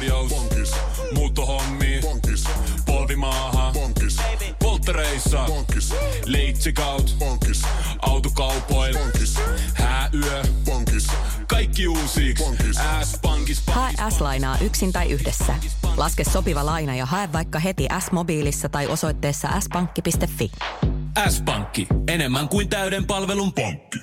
korjaus. 0.00 0.32
Pankis. 0.32 0.70
Muuttohommi. 1.14 2.00
Pankis. 2.02 2.44
Polvimaaha. 2.86 3.72
Pankis. 3.74 4.16
Polttereissa. 4.58 5.44
Pankis. 5.48 5.94
Leitsikaut. 6.26 7.16
Pankis. 7.18 7.62
Autokaupoil. 8.02 8.98
Pankis. 8.98 9.34
Hääyö. 9.74 10.42
Pankis. 10.66 11.06
Kaikki 11.46 11.88
uusi. 11.88 12.34
S-pankis. 13.04 13.62
Hae 13.66 13.92
S-lainaa 14.10 14.58
yksin 14.58 14.92
tai 14.92 15.10
yhdessä. 15.10 15.54
Laske 15.96 16.24
sopiva 16.24 16.66
laina 16.66 16.96
ja 16.96 17.06
hae 17.06 17.32
vaikka 17.32 17.58
heti 17.58 17.88
S-mobiilissa 17.98 18.68
tai 18.68 18.86
osoitteessa 18.86 19.48
s-pankki.fi. 19.60 20.50
S-pankki. 21.28 21.86
Enemmän 22.08 22.48
kuin 22.48 22.68
täyden 22.68 23.06
palvelun 23.06 23.52
pankki. 23.52 23.98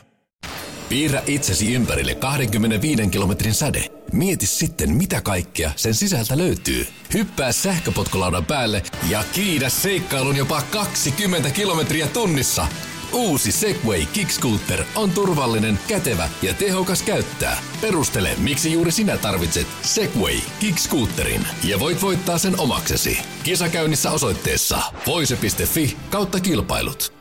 Piirrä 0.89 1.23
itsesi 1.27 1.73
ympärille 1.73 2.15
25 2.15 3.07
kilometrin 3.07 3.53
säde. 3.53 3.96
Mieti 4.13 4.45
sitten, 4.45 4.91
mitä 4.95 5.21
kaikkea 5.21 5.71
sen 5.75 5.93
sisältä 5.93 6.37
löytyy. 6.37 6.87
Hyppää 7.13 7.51
sähköpotkulaudan 7.51 8.45
päälle 8.45 8.83
ja 9.09 9.23
kiidä 9.33 9.69
seikkailun 9.69 10.35
jopa 10.35 10.61
20 10.71 11.49
kilometriä 11.51 12.07
tunnissa. 12.07 12.67
Uusi 13.13 13.51
Segway 13.51 14.05
Kickscooter 14.05 14.83
on 14.95 15.11
turvallinen, 15.11 15.79
kätevä 15.87 16.29
ja 16.41 16.53
tehokas 16.53 17.01
käyttää. 17.01 17.57
Perustele, 17.81 18.35
miksi 18.37 18.73
juuri 18.73 18.91
sinä 18.91 19.17
tarvitset 19.17 19.67
Segway 19.81 20.35
Kickscooterin 20.59 21.47
ja 21.63 21.79
voit 21.79 22.01
voittaa 22.01 22.37
sen 22.37 22.59
omaksesi. 22.59 23.19
Kisakäynnissä 23.43 24.11
osoitteessa 24.11 24.81
voise.fi 25.07 25.97
kautta 26.09 26.39
kilpailut. 26.39 27.13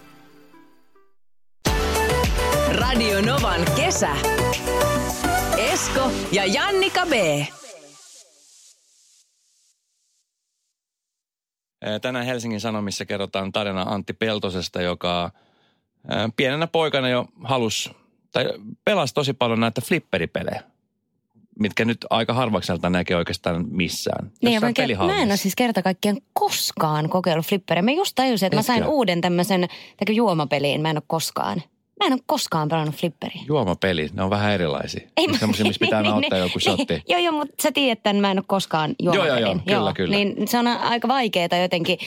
Radio 2.72 3.20
Novan 3.20 3.60
kesä. 3.76 4.08
Esko 5.86 6.10
ja 6.32 6.46
Jannika 6.46 7.06
B. 7.06 7.12
Tänään 12.02 12.26
Helsingin 12.26 12.60
Sanomissa 12.60 13.04
kerrotaan 13.04 13.52
tarina 13.52 13.82
Antti 13.82 14.12
Peltosesta, 14.12 14.82
joka 14.82 15.30
pienenä 16.36 16.66
poikana 16.66 17.08
jo 17.08 17.26
halusi, 17.44 17.90
tai 18.32 18.44
pelasi 18.84 19.14
tosi 19.14 19.32
paljon 19.32 19.60
näitä 19.60 19.80
flipperipelejä, 19.80 20.62
mitkä 21.58 21.84
nyt 21.84 22.06
aika 22.10 22.34
harvakselta 22.34 22.90
näkee 22.90 23.16
oikeastaan 23.16 23.64
missään. 23.70 24.32
Niin, 24.42 24.60
mä, 24.60 24.70
ke- 24.70 25.06
mä 25.06 25.22
en 25.22 25.28
ole 25.28 25.36
siis 25.36 25.54
kerta 25.56 25.82
kaikkiaan 25.82 26.18
koskaan 26.32 27.08
kokeillut 27.08 27.46
flipperia. 27.46 27.82
Mä 27.82 27.90
just 27.90 28.12
tajusin, 28.14 28.46
että 28.46 28.56
mä 28.56 28.62
sain 28.62 28.82
Etkö? 28.82 28.90
uuden 28.90 29.20
tämmöisen 29.20 29.68
juomapeliin. 30.10 30.80
Mä 30.80 30.90
en 30.90 30.96
ole 30.96 31.02
koskaan. 31.06 31.62
Mä 32.00 32.06
en 32.06 32.12
ole 32.12 32.20
koskaan 32.26 32.68
pelannut 32.68 32.94
flipperiä. 32.94 33.42
Juomapelit, 33.48 34.12
ne 34.14 34.22
on 34.22 34.30
vähän 34.30 34.52
erilaisia. 34.52 35.08
Ei, 35.16 35.28
mä- 35.28 35.38
Semmoisia, 35.38 35.66
missä 35.66 35.80
pitää 35.86 36.02
niin, 36.02 36.10
nauttia 36.10 36.30
niin, 36.30 36.42
joku 36.42 36.58
niin. 36.58 36.76
shotti. 36.76 37.02
Joo, 37.08 37.20
joo, 37.20 37.32
mutta 37.32 37.62
sä 37.62 37.72
tiedät, 37.72 37.98
että 37.98 38.12
mä 38.12 38.30
en 38.30 38.38
ole 38.38 38.44
koskaan 38.46 38.94
juomapelin. 39.02 39.42
joo, 39.42 39.58
kyllä, 39.66 39.92
kyllä. 39.92 40.16
Niin 40.16 40.48
se 40.48 40.58
on 40.58 40.66
aika 40.66 41.08
vaikeaa 41.08 41.48
jotenkin 41.62 41.98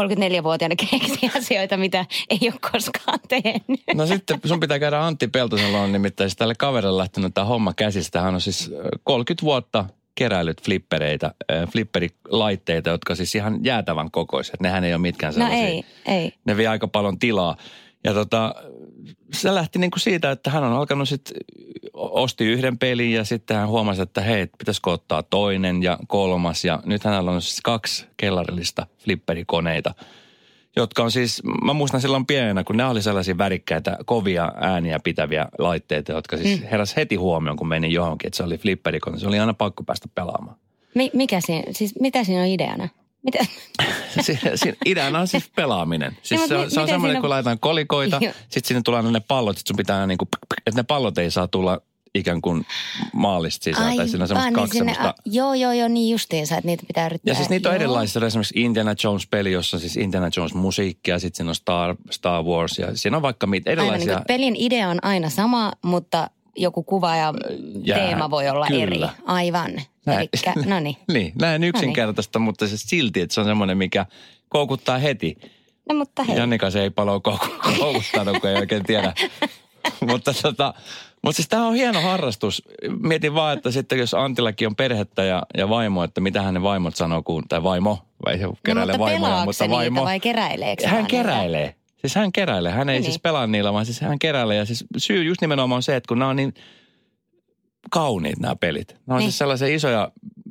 34-vuotiaana 0.00 0.74
keksiä 0.76 1.30
asioita, 1.38 1.76
mitä 1.76 2.04
ei 2.30 2.38
ole 2.42 2.70
koskaan 2.72 3.18
tehnyt. 3.28 3.80
No 3.94 4.06
sitten 4.06 4.40
sun 4.44 4.60
pitää 4.60 4.78
käydä 4.78 5.00
Antti 5.06 5.28
Peltosella 5.28 5.80
on 5.80 5.92
nimittäin 5.92 6.30
siis 6.30 6.36
tälle 6.36 6.54
kaverille 6.54 6.98
lähtenyt 6.98 7.34
tämä 7.34 7.44
homma 7.44 7.72
käsistä. 7.74 8.20
Hän 8.20 8.34
on 8.34 8.40
siis 8.40 8.70
ö, 8.74 8.88
30 9.04 9.42
vuotta 9.44 9.84
keräillyt 10.14 10.62
flippereitä, 10.62 11.26
äh, 11.52 11.68
flipperilaitteita, 11.72 12.90
jotka 12.90 13.14
siis 13.14 13.34
ihan 13.34 13.64
jäätävän 13.64 14.10
kokoiset. 14.10 14.60
Nehän 14.60 14.84
ei 14.84 14.92
ole 14.92 14.98
mitkään 15.00 15.34
No 15.34 15.38
sellaisia. 15.46 15.66
ei, 15.68 15.84
ei. 16.06 16.32
Ne 16.44 16.56
vie 16.56 16.66
aika 16.66 16.88
paljon 16.88 17.18
tilaa. 17.18 17.56
Ja 18.04 18.14
tota, 18.14 18.54
se 19.32 19.54
lähti 19.54 19.78
niin 19.78 19.90
kuin 19.90 20.00
siitä, 20.00 20.30
että 20.30 20.50
hän 20.50 20.64
on 20.64 20.72
alkanut 20.72 21.08
sitten, 21.08 21.36
osti 21.92 22.44
yhden 22.44 22.78
pelin 22.78 23.12
ja 23.12 23.24
sitten 23.24 23.56
hän 23.56 23.68
huomasi, 23.68 24.02
että 24.02 24.20
hei, 24.20 24.46
pitäisikö 24.58 24.90
ottaa 24.90 25.22
toinen 25.22 25.82
ja 25.82 25.98
kolmas. 26.06 26.64
Ja 26.64 26.82
nyt 26.84 27.04
hänellä 27.04 27.30
on 27.30 27.42
siis 27.42 27.60
kaksi 27.60 28.06
kellarillista 28.16 28.86
flipperikoneita, 28.98 29.94
jotka 30.76 31.02
on 31.02 31.10
siis, 31.10 31.42
mä 31.64 31.72
muistan 31.72 32.00
silloin 32.00 32.26
pienenä, 32.26 32.64
kun 32.64 32.76
ne 32.76 32.84
oli 32.84 33.02
sellaisia 33.02 33.38
värikkäitä, 33.38 33.98
kovia 34.06 34.52
ääniä 34.60 34.98
pitäviä 35.04 35.48
laitteita, 35.58 36.12
jotka 36.12 36.36
siis 36.36 36.60
mm. 36.60 36.66
heräsi 36.66 36.96
heti 36.96 37.16
huomioon, 37.16 37.56
kun 37.56 37.68
menin 37.68 37.92
johonkin, 37.92 38.28
että 38.28 38.36
se 38.36 38.42
oli 38.42 38.58
flipperikone. 38.58 39.18
Se 39.18 39.28
oli 39.28 39.38
aina 39.38 39.54
pakko 39.54 39.82
päästä 39.82 40.08
pelaamaan. 40.14 40.56
Mi- 40.94 41.10
mikä 41.12 41.40
siinä, 41.40 41.64
siis 41.70 42.00
mitä 42.00 42.24
siinä 42.24 42.40
on 42.40 42.46
ideana? 42.46 42.88
Mitä? 43.26 43.38
Si- 44.20 44.38
si- 44.54 44.76
ideana 44.86 45.18
on 45.20 45.28
siis 45.28 45.50
pelaaminen. 45.56 46.16
Siis 46.22 46.40
Niin, 46.40 46.48
se, 46.48 46.56
on, 46.56 46.70
se 46.70 46.80
on 46.80 46.84
miten 46.84 46.94
semmoinen, 46.94 47.14
siinä- 47.14 47.20
kun 47.20 47.30
laitetaan 47.30 47.58
kolikoita, 47.58 48.18
sitten 48.48 48.64
sinne 48.64 48.80
tulee 48.84 49.02
ne 49.02 49.20
pallot, 49.20 49.56
sitten 49.58 49.68
sun 49.68 49.76
pitää 49.76 50.06
niin 50.06 50.18
kuin, 50.18 50.28
että 50.66 50.78
ne 50.80 50.82
pallot 50.82 51.18
ei 51.18 51.30
saa 51.30 51.48
tulla 51.48 51.80
ikään 52.14 52.40
kuin 52.40 52.66
maalista 53.12 53.64
sisään. 53.64 53.96
Tai 53.96 54.08
siinä 54.08 54.24
on 54.24 54.28
semmoista 54.28 54.50
niin 54.50 54.54
kaksi 54.54 54.78
sinne- 54.78 54.94
semmoista. 54.94 55.20
a- 55.20 55.22
Joo, 55.30 55.54
joo, 55.54 55.72
joo, 55.72 55.88
niin 55.88 56.10
justiinsa, 56.12 56.56
että 56.56 56.66
niitä 56.66 56.84
pitää 56.86 57.06
yrittää. 57.06 57.30
Ja 57.30 57.34
siis 57.34 57.48
niitä 57.48 57.68
on 57.68 57.74
joo. 57.74 57.80
erilaisia. 57.82 58.20
On 58.20 58.26
Esimerkiksi 58.26 58.60
Indiana 58.62 58.94
Jones-peli, 59.04 59.52
jossa 59.52 59.76
on 59.76 59.80
siis 59.80 59.96
Indiana 59.96 60.30
Jones 60.36 60.54
musiikkia, 60.54 61.18
sitten 61.18 61.36
siinä 61.36 61.50
on 61.50 61.54
Star, 61.54 61.96
Star 62.10 62.42
Wars 62.42 62.78
ja 62.78 62.96
siinä 62.96 63.16
on 63.16 63.22
vaikka 63.22 63.46
mitä 63.46 63.70
Aina 63.70 63.82
erilaisia. 63.82 64.06
niin 64.06 64.16
kuin, 64.16 64.26
pelin 64.26 64.56
idea 64.58 64.88
on 64.88 64.98
aina 65.02 65.30
sama, 65.30 65.72
mutta 65.82 66.30
joku 66.56 66.82
kuva 66.82 67.16
ja 67.16 67.34
Jää, 67.84 67.98
teema 67.98 68.30
voi 68.30 68.48
olla 68.48 68.66
kyllä. 68.66 68.82
eri. 68.82 69.00
Aivan. 69.26 69.72
Elikkä, 70.06 70.52
no 70.66 70.80
niin. 70.80 70.96
niin, 71.12 71.32
näin 71.40 71.64
yksinkertaista, 71.64 72.38
mutta 72.38 72.68
se 72.68 72.76
silti, 72.76 73.20
että 73.20 73.34
se 73.34 73.40
on 73.40 73.46
semmoinen, 73.46 73.78
mikä 73.78 74.06
koukuttaa 74.48 74.98
heti. 74.98 75.38
No 75.88 75.94
mutta 75.94 76.24
hei. 76.24 76.36
Jannika 76.36 76.70
se 76.70 76.82
ei 76.82 76.90
paljon 76.90 77.20
kou- 77.28 77.78
koukuttanut, 77.78 78.38
kun 78.40 78.50
ei 78.50 78.56
oikein 78.56 78.84
tiedä. 78.84 79.12
mutta 80.10 80.34
tota, 80.42 80.74
mutta 81.22 81.36
siis 81.36 81.48
tämä 81.48 81.66
on 81.66 81.74
hieno 81.74 82.00
harrastus. 82.00 82.62
Mietin 83.02 83.34
vaan, 83.34 83.56
että 83.56 83.70
sitten 83.70 83.98
jos 83.98 84.14
Antillakin 84.14 84.68
on 84.68 84.76
perhettä 84.76 85.24
ja, 85.24 85.42
ja 85.56 85.68
vaimo, 85.68 86.04
että 86.04 86.20
mitä 86.20 86.42
hänen 86.42 86.62
vaimot 86.62 86.96
sanoo, 86.96 87.22
kun, 87.22 87.44
tai 87.48 87.62
vaimo, 87.62 87.98
vai 88.26 88.38
se 88.38 88.44
keräile 88.64 88.92
no, 88.92 88.98
mutta 88.98 89.12
vaimoja, 89.12 89.44
mutta 89.44 89.70
vaimo. 89.70 90.04
vai 90.04 90.20
keräileekö 90.20 90.88
hän 90.88 91.06
vaan 91.12 91.52
niitä? 91.52 91.85
Siis 92.08 92.14
hän 92.14 92.32
keräilee. 92.32 92.72
Hän 92.72 92.88
ei 92.88 92.94
Niin. 92.98 93.04
siis 93.04 93.18
pelaa 93.18 93.46
niillä, 93.46 93.72
vaan 93.72 93.86
siis 93.86 94.00
hän 94.00 94.18
keräilee. 94.18 94.56
Ja 94.56 94.64
siis 94.64 94.84
syy 94.96 95.24
just 95.24 95.40
nimenomaan 95.40 95.76
on 95.76 95.82
se, 95.82 95.96
että 95.96 96.08
kun 96.08 96.18
nämä 96.18 96.28
on 96.30 96.36
niin 96.36 96.54
kauniit 97.90 98.38
nämä 98.38 98.56
pelit. 98.56 98.88
Nämä 99.06 99.16
on 99.16 99.18
Niin. 99.20 99.30
siis 99.30 99.38
sellaisia 99.38 99.68
isoja 99.74 100.10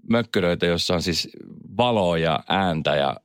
mökkyröitä, 0.10 0.66
jossa 0.66 0.94
on 0.94 1.02
siis 1.02 1.30
valoa 1.78 2.18
ja 2.18 2.40
ääntä 2.50 2.96
ja, 2.96 3.18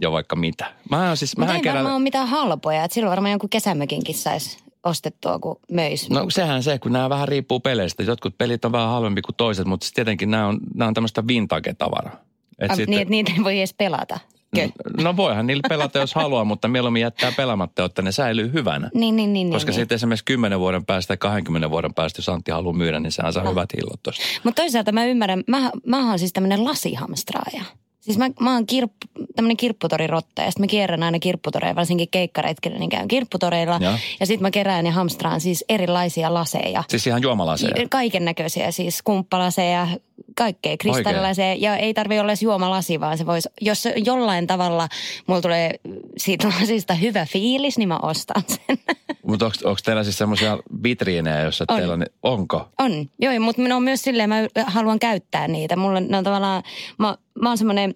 ja 0.00 0.12
vaikka 0.12 0.36
mitä. 0.36 0.72
Mä 0.90 1.10
on 1.10 1.16
siis, 1.16 1.36
mähän 1.36 1.56
ei 1.56 1.62
kerään, 1.62 1.76
varmaan 1.76 1.94
ole 1.96 2.02
mitään 2.02 2.28
halpoja. 2.28 2.84
Että 2.84 2.94
silloin 2.94 3.10
varmaan 3.10 3.30
jonkun 3.30 3.50
kesämökinkin 3.50 4.14
saisi 4.14 4.58
ostettua, 4.84 5.38
kun 5.38 5.56
möis. 5.72 6.10
No 6.10 6.30
sehän 6.30 6.62
se, 6.62 6.78
kun 6.78 6.92
nämä 6.92 7.10
vähän 7.10 7.28
riippuu 7.28 7.60
peleistä. 7.60 8.02
Jotkut 8.02 8.38
pelit 8.38 8.64
on 8.64 8.72
vähän 8.72 8.88
halvempi 8.88 9.22
kuin 9.22 9.36
toiset, 9.36 9.66
mutta 9.66 9.86
tietenkin 9.94 10.30
nämä 10.30 10.46
on, 10.46 10.60
nämä 10.74 10.88
on 10.88 10.94
tämmöistä 10.94 11.22
vintage-tavaraa. 11.28 12.16
Et 12.58 12.70
Ah, 12.70 12.76
sitten- 12.76 12.90
Niin, 12.90 13.02
että 13.02 13.10
niitä 13.10 13.32
ei 13.36 13.44
voi 13.44 13.58
edes 13.58 13.74
pelata. 13.74 14.18
Kö? 14.56 14.68
No 15.02 15.16
voihan 15.16 15.46
niillä 15.46 15.62
pelata, 15.68 15.98
jos 15.98 16.14
haluaa, 16.14 16.44
mutta 16.44 16.68
mieluummin 16.68 17.02
jättää 17.02 17.32
pelaamatta, 17.36 17.82
jotta 17.82 18.02
ne 18.02 18.12
säilyy 18.12 18.52
hyvänä. 18.52 18.90
Niin, 18.94 19.16
niin, 19.16 19.32
niin. 19.32 19.50
Koska 19.50 19.70
niin, 19.70 19.80
sitten 19.80 19.96
esimerkiksi 19.96 20.24
10 20.24 20.60
vuoden 20.60 20.86
päästä 20.86 21.08
tai 21.08 21.16
20 21.16 21.70
vuoden 21.70 21.94
päästä, 21.94 22.18
jos 22.18 22.28
Antti 22.28 22.50
haluaa 22.50 22.74
myydä, 22.74 23.00
niin 23.00 23.12
sehän 23.12 23.32
saa 23.32 23.48
hyvät 23.48 23.72
hillot 23.76 24.02
tuosta. 24.02 24.24
Mutta 24.44 24.62
toisaalta 24.62 24.92
mä 24.92 25.04
ymmärrän, 25.04 25.44
mä, 25.48 25.70
mä 25.86 26.08
oon 26.08 26.18
siis 26.18 26.32
tämmöinen 26.32 26.64
lasihamstraaja. 26.64 27.64
Siis 28.02 28.18
mä, 28.18 28.30
mä 28.40 28.54
oon 28.54 28.66
kirp, 28.66 28.92
tämmöinen 29.36 29.56
kirpputorirotta 29.56 30.42
ja 30.42 30.50
sitten 30.50 30.62
mä 30.62 30.66
kierrän 30.66 31.02
aina 31.02 31.18
kirpputoreilla, 31.18 31.76
varsinkin 31.76 32.08
keikkaretkellä, 32.10 32.78
niin 32.78 32.90
käyn 32.90 33.08
kirpputoreilla. 33.08 33.78
Joo. 33.82 33.92
Ja 34.20 34.26
sitten 34.26 34.42
mä 34.42 34.50
kerään 34.50 34.86
ja 34.86 34.92
hamstraan 34.92 35.40
siis 35.40 35.64
erilaisia 35.68 36.34
laseja. 36.34 36.84
Siis 36.88 37.06
ihan 37.06 37.22
juomalaseja. 37.22 37.88
Kaiken 37.90 38.24
näköisiä, 38.24 38.70
siis 38.70 39.02
kumppalaseja, 39.02 39.88
kaikkea, 40.36 40.76
kristallilaseja. 40.76 41.54
Ja 41.54 41.76
ei 41.76 41.94
tarvi 41.94 42.18
olla 42.18 42.30
edes 42.30 42.42
juomalasi, 42.42 43.00
vaan 43.00 43.18
se 43.18 43.26
voisi, 43.26 43.48
jos 43.60 43.88
jollain 44.04 44.46
tavalla 44.46 44.88
mulla 45.26 45.40
tulee 45.40 45.70
siitä 46.16 46.48
lasista 46.48 46.94
hyvä 46.94 47.26
fiilis, 47.26 47.78
niin 47.78 47.88
mä 47.88 47.98
ostan 48.02 48.42
sen. 48.46 48.78
Mutta 49.26 49.46
onko 49.46 49.80
teillä 49.84 50.04
siis 50.04 50.18
semmoisia 50.18 50.58
vitriinejä, 50.82 51.40
jossa 51.40 51.64
On. 51.68 51.78
teillä 51.78 51.94
on, 51.94 52.06
onko? 52.22 52.68
On, 52.78 53.10
joo, 53.18 53.40
mutta 53.40 53.62
ne 53.62 53.74
on 53.74 53.82
myös 53.82 54.02
silleen, 54.02 54.28
mä 54.28 54.36
haluan 54.66 54.98
käyttää 54.98 55.48
niitä. 55.48 55.76
Mulla 55.76 56.00
ne 56.00 56.16
on 56.16 56.24
tavallaan, 56.24 56.62
mä, 56.98 57.16
mä 57.42 57.48
oon 57.48 57.58
semmoinen, 57.58 57.94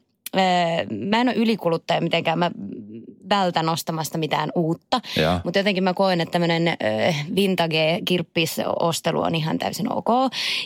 mä 1.11 1.21
en 1.21 1.29
ole 1.29 1.37
ylikuluttaja 1.37 2.01
mitenkään, 2.01 2.39
mä 2.39 2.51
vältän 3.29 3.69
ostamasta 3.69 4.19
mitään 4.19 4.51
uutta. 4.55 5.01
Joo. 5.17 5.41
Mutta 5.45 5.59
jotenkin 5.59 5.85
mä 5.85 5.95
koen, 5.95 6.21
että 6.21 6.33
tämmöinen 6.33 6.77
vintage 7.37 8.01
kirppisostelu 8.05 9.21
on 9.21 9.35
ihan 9.35 9.59
täysin 9.59 9.93
ok. 9.93 10.09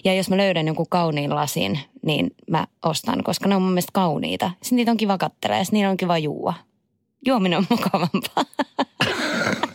Ja 0.05 0.15
jos 0.15 0.31
mä 0.31 0.37
löydän 0.37 0.67
jonkun 0.67 0.87
kauniin 0.89 1.35
lasin, 1.35 1.79
niin 2.03 2.31
mä 2.51 2.67
ostan, 2.85 3.25
koska 3.25 3.49
ne 3.49 3.57
on 3.57 3.63
mun 3.63 3.73
mielestä 3.73 3.93
kauniita. 3.93 4.51
Sitten 4.63 4.77
niitä 4.77 4.91
on 4.91 4.97
kiva 4.97 5.19
ja 5.23 5.29
sitten 5.65 5.65
niillä 5.73 5.91
on 5.91 5.97
kiva 5.97 6.19
juua. 6.19 6.55
Juominen 7.27 7.59
on 7.59 7.67
mukavampaa. 7.71 8.45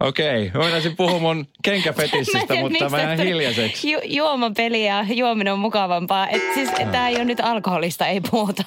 Okei, 0.00 0.46
okay. 0.46 0.62
voidaan 0.62 0.82
puhua 0.96 1.18
mun 1.18 1.46
kenkäfetissistä, 1.62 2.54
en, 2.54 2.60
mutta 2.60 2.88
mä 2.88 3.00
jään 3.00 3.18
hiljaiseksi. 3.18 3.90
Ju, 3.90 4.00
juomapeli 4.04 4.86
ja 4.86 5.06
juominen 5.08 5.52
on 5.52 5.58
mukavampaa. 5.58 6.28
Et 6.28 6.42
siis 6.54 6.70
tää 6.92 7.08
ei 7.08 7.16
ole 7.16 7.24
nyt 7.24 7.40
alkoholista, 7.40 8.06
ei 8.06 8.20
puhuta. 8.30 8.62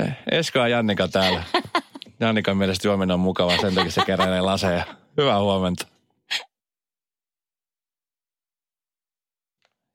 Eh, 0.00 0.16
Esko 0.30 0.58
ja 0.58 0.68
Jannika 0.68 1.08
täällä. 1.08 1.42
Jannikan 2.20 2.56
mielestä 2.56 2.88
juominen 2.88 3.14
on 3.14 3.20
mukava, 3.20 3.56
sen 3.56 3.74
takia 3.74 3.90
se 3.90 4.02
keräilee 4.06 4.40
laseja. 4.40 4.84
Hyvää 5.16 5.40
huomenta. 5.40 5.86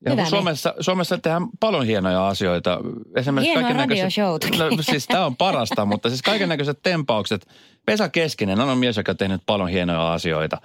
Ja 0.06 0.12
Hyvä 0.12 0.26
Suomessa, 0.26 0.74
Suomessa 0.80 1.18
tehdään 1.18 1.48
paljon 1.60 1.86
hienoja 1.86 2.28
asioita. 2.28 2.80
Esimerkiksi 3.16 3.50
Hienoa 3.50 3.64
kaikennäköiset-. 3.64 4.78
No, 4.78 4.82
siis 4.82 5.08
tämä 5.08 5.26
on 5.26 5.36
parasta, 5.36 5.86
mutta 5.92 6.10
siis 6.10 6.22
kaiken 6.22 6.50
näköiset 6.50 6.80
tempaukset. 6.84 7.48
Vesa 7.88 8.10
Keskinen 8.10 8.60
on 8.60 8.78
mies, 8.78 8.98
joka 8.98 9.12
on 9.12 9.18
tehnyt 9.18 9.42
paljon 9.46 9.70
hienoja 9.70 10.14
asioita. 10.14 10.62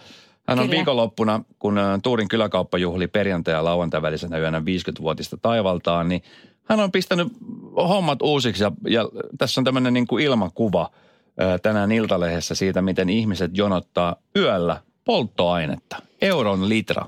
Hän 0.48 0.58
on 0.58 0.64
Kyllä. 0.64 0.76
viikonloppuna, 0.76 1.44
kun 1.58 1.80
Tuurin 2.02 2.28
kyläkauppa 2.28 2.78
juhli 2.78 3.06
perjantai- 3.06 3.54
ja 3.54 3.64
lauantai 3.64 4.02
välisenä 4.02 4.38
yönä 4.38 4.60
50-vuotista 4.60 5.36
taivaltaan, 5.36 6.08
niin 6.08 6.22
hän 6.64 6.80
on 6.80 6.92
pistänyt 6.92 7.28
hommat 7.76 8.22
uusiksi 8.22 8.62
ja, 8.64 8.72
ja 8.88 9.08
tässä 9.38 9.60
on 9.60 9.64
tämmöinen 9.64 9.94
niin 9.94 10.06
kuin 10.06 10.24
ilmakuva 10.24 10.90
tänään 11.62 11.92
Iltalehdessä 11.92 12.54
siitä, 12.54 12.82
miten 12.82 13.08
ihmiset 13.08 13.50
jonottaa 13.54 14.16
yöllä 14.36 14.80
polttoainetta. 15.04 15.96
Euron 16.20 16.68
litra. 16.68 17.06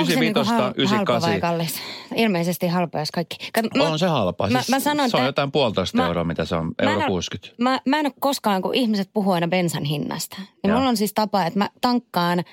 Onko 0.00 0.12
se 0.12 0.20
niinku 0.20 0.40
95, 0.40 0.94
hal- 0.94 0.96
halpa 0.96 1.12
vai 1.12 1.34
98. 1.34 1.40
kallis? 1.40 1.74
Ilmeisesti 2.16 2.66
halpa, 2.68 2.98
jos 2.98 3.10
kaikki. 3.10 3.36
Kato, 3.52 3.68
On 3.84 3.98
se 3.98 4.06
halpa. 4.06 4.48
Mä, 4.50 4.58
Siis 4.58 4.68
mä 4.68 4.80
sanon, 4.80 5.10
se 5.10 5.16
on 5.16 5.24
jotain 5.24 5.52
puolitoista 5.52 5.96
mä- 5.96 6.06
euroa, 6.06 6.24
mitä 6.24 6.44
se 6.44 6.54
on, 6.56 6.66
Mä 6.66 6.72
euro 6.90 6.92
en 6.92 6.98
oo- 7.02 7.06
60. 7.08 7.54
Mä, 7.62 7.80
mä 7.86 7.98
en 7.98 8.06
ole 8.06 8.12
koskaan, 8.20 8.62
kun 8.62 8.74
ihmiset 8.74 9.10
puhuu 9.12 9.32
aina 9.32 9.48
bensan 9.48 9.84
hinnasta, 9.84 10.36
niin 10.38 10.48
Joo. 10.64 10.76
mulla 10.76 10.88
on 10.90 10.96
siis 10.96 11.14
tapa, 11.14 11.46
että 11.46 11.58
mä 11.58 11.70
tankkaan 11.80 12.44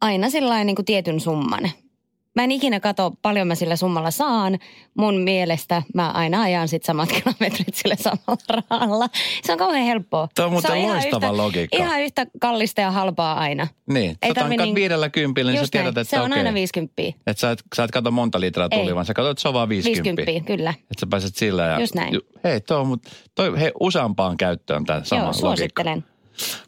aina 0.00 0.30
sillä 0.30 0.64
niin 0.64 0.76
kuin 0.76 0.86
tietyn 0.86 1.20
summan. 1.20 1.70
Mä 2.36 2.44
en 2.44 2.50
ikinä 2.52 2.80
katso, 2.80 3.10
paljon 3.22 3.46
mä 3.46 3.54
sillä 3.54 3.76
summalla 3.76 4.10
saan. 4.10 4.58
Mun 4.98 5.20
mielestä 5.20 5.82
mä 5.94 6.10
aina 6.10 6.40
ajan 6.42 6.68
sit 6.68 6.82
samat 6.82 7.08
kilometrit 7.22 7.74
sillä 7.74 7.96
samalla 7.96 8.62
rahalla. 8.70 9.08
Se 9.44 9.52
on 9.52 9.58
kauhean 9.58 9.84
helppoa. 9.86 10.28
Tämä 10.34 10.46
on 10.46 10.52
muuten 10.52 10.70
Se 10.70 10.78
ihan 10.78 10.92
loistava 10.96 11.26
yhtä, 11.26 11.36
logiikka. 11.36 11.76
Ihan 11.76 12.00
yhtä 12.00 12.26
kallista 12.40 12.80
ja 12.80 12.90
halpaa 12.90 13.38
aina. 13.38 13.66
Niin, 13.92 14.16
Ei 14.22 14.32
sä 14.34 14.48
niin- 14.48 14.74
viidellä 14.74 15.08
kympillä, 15.10 15.52
niin 15.52 15.64
sä 15.64 15.68
tiedät, 15.70 15.94
näin. 15.94 16.02
että 16.02 16.16
Se 16.16 16.20
on 16.20 16.26
okei. 16.32 16.38
aina 16.38 16.54
50. 16.54 17.02
Että 17.26 17.40
sä 17.40 17.50
et, 17.50 17.62
sä 17.76 17.84
et 17.84 17.90
kato 17.90 18.10
monta 18.10 18.40
litraa 18.40 18.68
tuli, 18.68 18.88
Ei. 18.88 18.94
vaan 18.94 19.06
sä 19.06 19.14
katsot, 19.14 19.30
että 19.30 19.42
se 19.42 19.48
on 19.48 19.54
vaan 19.54 19.68
50. 19.68 20.16
50, 20.26 20.46
kyllä. 20.56 20.70
Että 20.70 21.00
sä 21.00 21.06
pääset 21.10 21.36
sillä. 21.36 21.62
Ja, 21.62 21.80
Just 21.80 21.94
näin. 21.94 22.14
Ju, 22.14 22.20
hei, 22.44 22.60
toi, 22.60 22.80
on 22.80 22.86
mut, 22.86 23.02
toi, 23.34 23.60
hei, 23.60 23.72
useampaan 23.80 24.36
käyttöön 24.36 24.84
tämä 24.84 25.00
sama 25.04 25.20
Joo, 25.20 25.26
logiikka. 25.28 25.46
suosittelen. 25.46 26.04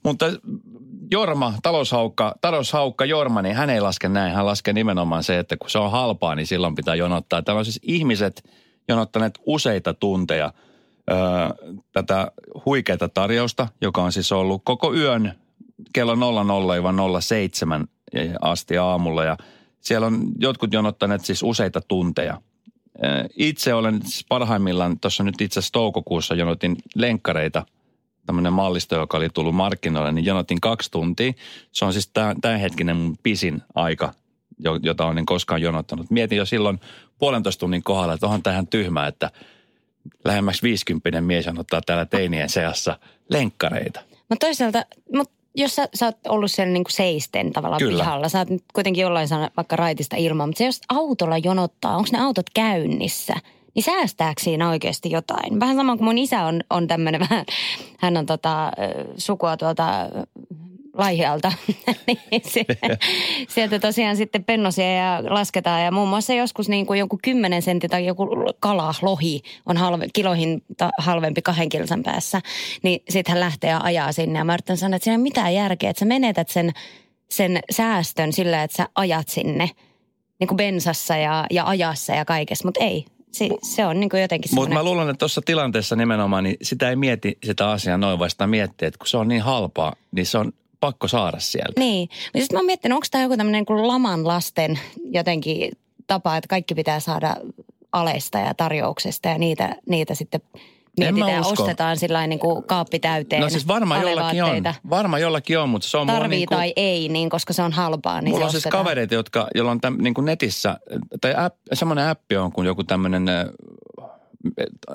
Mutta 0.04 0.26
Jorma, 1.10 1.54
taloushaukka, 1.62 2.34
taloushaukka 2.40 3.04
Jorma, 3.04 3.42
niin 3.42 3.56
hän 3.56 3.70
ei 3.70 3.80
laske 3.80 4.08
näin. 4.08 4.32
Hän 4.34 4.46
laskee 4.46 4.74
nimenomaan 4.74 5.24
se, 5.24 5.38
että 5.38 5.56
kun 5.56 5.70
se 5.70 5.78
on 5.78 5.90
halpaa, 5.90 6.34
niin 6.34 6.46
silloin 6.46 6.74
pitää 6.74 6.94
jonottaa. 6.94 7.42
Täällä 7.42 7.58
on 7.58 7.64
siis 7.64 7.80
ihmiset 7.82 8.50
jonottaneet 8.88 9.38
useita 9.46 9.94
tunteja 9.94 10.52
öö, 11.10 11.16
tätä 11.92 12.32
huikeata 12.66 13.08
tarjousta, 13.08 13.68
joka 13.80 14.02
on 14.02 14.12
siis 14.12 14.32
ollut 14.32 14.62
koko 14.64 14.94
yön 14.94 15.32
kello 15.92 16.14
00-07 16.14 16.18
asti 18.40 18.78
aamulla. 18.78 19.24
Ja 19.24 19.36
siellä 19.80 20.06
on 20.06 20.22
jotkut 20.38 20.72
jonottaneet 20.72 21.24
siis 21.24 21.42
useita 21.42 21.80
tunteja. 21.80 22.40
Itse 23.36 23.74
olen 23.74 24.02
siis 24.02 24.26
parhaimmillaan, 24.28 25.00
tuossa 25.00 25.22
nyt 25.22 25.40
itse 25.40 25.60
asiassa 25.60 25.72
toukokuussa 25.72 26.34
jonotin 26.34 26.76
lenkkareita– 26.94 27.66
tämmöinen 28.30 28.52
mallisto, 28.52 28.96
joka 28.96 29.16
oli 29.16 29.28
tullut 29.28 29.54
markkinoille, 29.54 30.12
niin 30.12 30.24
jonotin 30.24 30.60
kaksi 30.60 30.90
tuntia. 30.90 31.32
Se 31.72 31.84
on 31.84 31.92
siis 31.92 32.08
tämä 32.08 32.34
tämänhetkinen 32.40 32.96
mun 32.96 33.18
pisin 33.22 33.62
aika, 33.74 34.12
jo- 34.58 34.78
jota 34.82 35.06
olen 35.06 35.26
koskaan 35.26 35.62
jonottanut. 35.62 36.10
Mietin 36.10 36.38
jo 36.38 36.44
silloin 36.44 36.80
puolentoista 37.18 37.60
tunnin 37.60 37.82
kohdalla, 37.82 38.14
että 38.14 38.26
onhan 38.26 38.42
tähän 38.42 38.66
tyhmä, 38.66 39.06
että 39.06 39.30
lähemmäksi 40.24 40.62
50 40.62 41.20
mies 41.20 41.46
jonottaa 41.46 41.80
täällä 41.86 42.06
teinien 42.06 42.48
seassa 42.48 42.98
lenkkareita. 43.28 44.00
Mutta 44.28 44.46
toisaalta, 44.46 44.84
mut 45.14 45.30
jos 45.54 45.76
sä, 45.76 45.88
sä 45.94 46.06
oot 46.06 46.16
ollut 46.28 46.50
siellä 46.50 46.72
niinku 46.72 46.90
seisten 46.90 47.52
tavallaan 47.52 47.78
Kyllä. 47.78 48.02
pihalla, 48.02 48.28
sä 48.28 48.38
oot 48.38 48.50
nyt 48.50 48.64
kuitenkin 48.74 49.02
jollain 49.02 49.28
vaikka 49.56 49.76
raitista 49.76 50.16
ilmaa, 50.16 50.46
mutta 50.46 50.58
se 50.58 50.64
jos 50.64 50.80
autolla 50.88 51.38
jonottaa, 51.38 51.96
onko 51.96 52.08
ne 52.12 52.20
autot 52.20 52.50
käynnissä, 52.54 53.34
niin 53.74 53.82
säästääkö 53.82 54.42
siinä 54.42 54.68
oikeasti 54.68 55.10
jotain? 55.10 55.60
Vähän 55.60 55.76
sama 55.76 55.96
kuin 55.96 56.04
mun 56.04 56.18
isä 56.18 56.44
on, 56.44 56.60
on 56.70 56.86
tämmöinen 56.86 57.20
vähän, 57.20 57.44
hän 57.98 58.16
on 58.16 58.26
tota, 58.26 58.72
sukua 59.16 59.56
tuolta 59.56 60.08
Laihialta, 60.94 61.52
niin 62.06 62.42
se, 62.44 62.64
sieltä 63.54 63.78
tosiaan 63.78 64.16
sitten 64.16 64.44
pennosia 64.44 64.94
ja 64.94 65.22
lasketaan. 65.28 65.84
Ja 65.84 65.90
muun 65.90 66.08
muassa 66.08 66.34
joskus 66.34 66.68
niin 66.68 66.86
kuin 66.86 66.98
joku 66.98 67.18
10 67.22 67.62
sentin 67.62 67.90
tai 67.90 68.06
joku 68.06 68.28
kala, 68.60 68.94
lohi 69.02 69.42
on 69.66 69.76
halve, 69.76 70.06
kilohin 70.12 70.62
ta, 70.76 70.90
halvempi 70.98 71.42
kahden 71.42 71.68
kilsan 71.68 72.02
päässä, 72.02 72.40
niin 72.82 73.02
sitten 73.08 73.32
hän 73.32 73.40
lähtee 73.40 73.70
ja 73.70 73.80
ajaa 73.82 74.12
sinne. 74.12 74.38
Ja 74.38 74.44
mä 74.44 74.54
yritän 74.54 74.76
sanoa, 74.76 74.96
että 74.96 75.04
siinä 75.04 75.14
ei 75.14 75.18
ole 75.18 75.22
mitään 75.22 75.54
järkeä, 75.54 75.90
että 75.90 76.00
sä 76.00 76.06
menetät 76.06 76.48
sen, 76.48 76.72
sen 77.28 77.60
säästön 77.70 78.32
sillä, 78.32 78.62
että 78.62 78.76
sä 78.76 78.88
ajat 78.94 79.28
sinne 79.28 79.70
niin 80.40 80.48
kuin 80.48 80.56
bensassa 80.56 81.16
ja, 81.16 81.46
ja 81.50 81.66
ajassa 81.66 82.14
ja 82.14 82.24
kaikessa, 82.24 82.68
mutta 82.68 82.84
ei. 82.84 83.04
Se, 83.32 83.48
se 83.62 83.86
on 83.86 84.00
niin 84.00 84.10
kuin 84.10 84.20
jotenkin 84.22 84.54
Mutta 84.54 84.74
mä 84.74 84.82
luulen, 84.82 85.08
että 85.08 85.18
tuossa 85.18 85.42
tilanteessa 85.44 85.96
nimenomaan, 85.96 86.44
niin 86.44 86.56
sitä 86.62 86.90
ei 86.90 86.96
mieti 86.96 87.38
sitä 87.44 87.70
asiaa 87.70 87.98
noin, 87.98 88.18
vaan 88.18 88.30
sitä 88.30 88.46
miettii, 88.46 88.88
että 88.88 88.98
kun 88.98 89.06
se 89.06 89.16
on 89.16 89.28
niin 89.28 89.42
halpaa, 89.42 89.96
niin 90.12 90.26
se 90.26 90.38
on 90.38 90.52
pakko 90.80 91.08
saada 91.08 91.38
sieltä. 91.38 91.80
Niin. 91.80 92.08
Mutta 92.10 92.38
sitten 92.38 92.56
mä 92.56 92.58
oon 92.58 92.66
miettinyt, 92.66 92.96
onko 92.96 93.06
tämä 93.10 93.24
joku 93.24 93.36
tämmöinen 93.36 93.66
kuin 93.66 93.88
laman 93.88 94.26
lasten 94.26 94.78
jotenkin 95.04 95.72
tapa, 96.06 96.36
että 96.36 96.48
kaikki 96.48 96.74
pitää 96.74 97.00
saada 97.00 97.36
alesta 97.92 98.38
ja 98.38 98.54
tarjouksesta 98.54 99.28
ja 99.28 99.38
niitä, 99.38 99.76
niitä 99.88 100.14
sitten 100.14 100.40
mietitään 101.00 101.32
ja 101.32 101.40
usko. 101.40 101.62
ostetaan 101.62 101.96
sillä 101.96 102.26
niin 102.26 102.38
kuin 102.38 102.64
kaappi 102.64 102.98
täyteen 102.98 103.42
No 103.42 103.48
siis 103.48 103.66
varmaan 103.68 104.02
jollakin 104.02 104.44
on. 104.44 104.62
Varmaan 104.90 105.22
jollakin 105.22 105.58
on, 105.58 105.68
mutta 105.68 105.88
se 105.88 105.96
on 105.96 106.06
Tarvii 106.06 106.28
niin 106.38 106.46
kuin, 106.46 106.58
tai 106.58 106.72
ei, 106.76 107.08
niin 107.08 107.30
koska 107.30 107.52
se 107.52 107.62
on 107.62 107.72
halpaa, 107.72 108.20
niin 108.20 108.30
Mulla 108.30 108.40
se 108.40 108.44
on 108.44 108.50
siis 108.50 108.66
ostetaan. 108.66 108.84
kavereita, 108.84 109.14
jotka, 109.14 109.48
joilla 109.54 109.70
on 109.70 109.80
täm, 109.80 109.96
niin 110.00 110.14
kuin 110.14 110.24
netissä, 110.24 110.76
tai 111.20 111.34
app, 111.36 111.56
semmoinen 111.72 112.08
appi 112.08 112.36
on 112.36 112.52
kuin 112.52 112.66
joku 112.66 112.84
tämmöinen, 112.84 113.26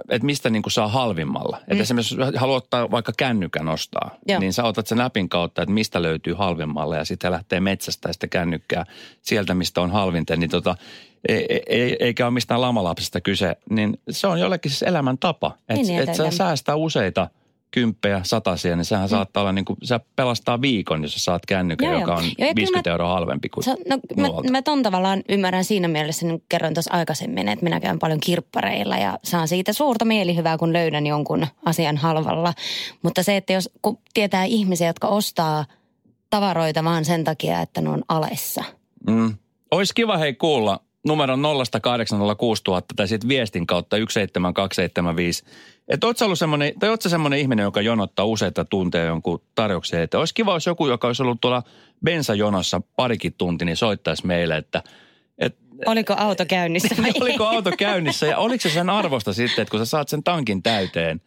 että 0.09 0.25
mistä 0.25 0.49
niin 0.49 0.63
kuin 0.63 0.71
saa 0.73 0.87
halvimmalla. 0.87 1.57
Mm. 1.57 1.63
Että 1.71 1.83
esimerkiksi 1.83 2.15
jos 2.15 2.35
haluat 2.35 2.63
ottaa 2.63 2.91
vaikka 2.91 3.11
kännykän 3.17 3.67
ostaa, 3.69 4.15
Joo. 4.27 4.39
niin 4.39 4.53
sä 4.53 4.63
otat 4.63 4.87
sen 4.87 5.01
appin 5.01 5.29
kautta, 5.29 5.61
että 5.61 5.73
mistä 5.73 6.01
löytyy 6.01 6.33
halvimmalla 6.33 6.95
ja 6.95 7.05
sitten 7.05 7.31
lähtee 7.31 7.59
metsästä 7.59 8.13
sitä 8.13 8.27
kännykkää 8.27 8.85
sieltä, 9.21 9.53
mistä 9.53 9.81
on 9.81 9.91
halvinta. 9.91 10.35
Niin 10.35 10.49
tota, 10.49 10.75
ei, 11.29 11.63
ei, 11.67 11.97
eikä 11.99 12.25
ole 12.25 12.33
mistään 12.33 12.61
lamalapsesta 12.61 13.21
kyse, 13.21 13.55
niin 13.69 13.99
se 14.09 14.27
on 14.27 14.39
jollekin 14.39 14.71
siis 14.71 14.83
elämäntapa. 14.83 15.51
Että 15.69 15.73
Niin, 15.73 15.99
et, 15.99 16.09
että- 16.09 16.31
sä 16.31 16.37
säästää 16.37 16.75
useita 16.75 17.29
kymppejä, 17.71 18.21
satasia, 18.23 18.75
niin 18.75 18.85
sehän 18.85 19.05
mm. 19.05 19.09
saattaa 19.09 19.41
olla 19.41 19.51
niin 19.51 19.65
kuin, 19.65 19.77
sä 19.83 19.99
pelastaa 20.15 20.61
viikon, 20.61 21.01
jos 21.03 21.13
sä 21.13 21.19
saat 21.19 21.45
kännykän, 21.45 21.91
Joo, 21.91 21.99
joka 21.99 22.15
on 22.15 22.23
Joo, 22.23 22.31
kyllä 22.37 22.53
50 22.55 22.89
mä- 22.89 22.93
euroa 22.93 23.13
halvempi 23.13 23.49
kuin 23.49 23.63
Se, 23.63 23.75
no, 23.89 23.97
mä, 24.15 24.27
mä 24.51 24.61
ton 24.61 24.83
tavallaan 24.83 25.23
ymmärrän 25.29 25.63
siinä 25.63 25.87
mielessä, 25.87 26.25
niin 26.25 26.39
kuin 26.39 26.45
kerroin 26.49 26.73
tuossa 26.73 26.93
aikaisemmin, 26.93 27.47
että 27.47 27.63
minä 27.63 27.79
käyn 27.79 27.99
paljon 27.99 28.19
kirppareilla 28.19 28.97
ja 28.97 29.19
saan 29.23 29.47
siitä 29.47 29.73
suurta 29.73 30.05
mielihyvää, 30.05 30.57
kun 30.57 30.73
löydän 30.73 31.07
jonkun 31.07 31.47
asian 31.65 31.97
halvalla. 31.97 32.53
Mutta 33.01 33.23
se, 33.23 33.37
että 33.37 33.53
jos 33.53 33.69
kun 33.81 33.97
tietää 34.13 34.43
ihmisiä, 34.43 34.87
jotka 34.87 35.07
ostaa 35.07 35.65
tavaroita 36.29 36.83
vaan 36.83 37.05
sen 37.05 37.23
takia, 37.23 37.61
että 37.61 37.81
ne 37.81 37.89
on 37.89 38.03
alessa. 38.09 38.63
Mm. 39.09 39.33
Olisi 39.71 39.93
kiva 39.95 40.17
hei 40.17 40.33
kuulla 40.33 40.79
numeron 41.05 41.39
0806000 41.39 41.45
tai 42.95 43.07
sitten 43.07 43.29
viestin 43.29 43.67
kautta 43.67 43.95
17275. 43.95 45.43
Että 45.87 46.07
oot 46.07 46.21
ollut 46.21 46.39
semmoinen, 46.39 46.73
tai 46.79 46.89
oot 46.89 47.01
semmoinen 47.01 47.39
ihminen, 47.39 47.63
joka 47.63 47.81
jonottaa 47.81 48.25
useita 48.25 48.65
tunteja 48.65 49.05
jonkun 49.05 49.41
tarjouksen 49.55 50.01
eteen. 50.01 50.19
Olisi 50.19 50.33
kiva, 50.33 50.53
jos 50.53 50.65
joku, 50.65 50.87
joka 50.87 51.07
olisi 51.07 51.23
ollut 51.23 51.41
tuolla 51.41 51.63
bensajonossa 52.05 52.81
parikin 52.95 53.33
tunti, 53.37 53.65
niin 53.65 53.77
soittaisi 53.77 54.27
meille, 54.27 54.57
että 54.57 54.83
et, 55.37 55.57
Oliko 55.85 56.15
auto 56.17 56.45
käynnissä? 56.45 56.95
vai 57.03 57.11
oliko 57.21 57.45
auto 57.45 57.71
käynnissä 57.77 58.25
ja 58.25 58.37
oliko 58.37 58.61
se 58.61 58.69
sen 58.69 58.89
arvosta 58.89 59.33
sitten, 59.33 59.61
että 59.61 59.71
kun 59.71 59.79
sä 59.79 59.85
saat 59.85 60.09
sen 60.09 60.23
tankin 60.23 60.63
täyteen, 60.63 61.21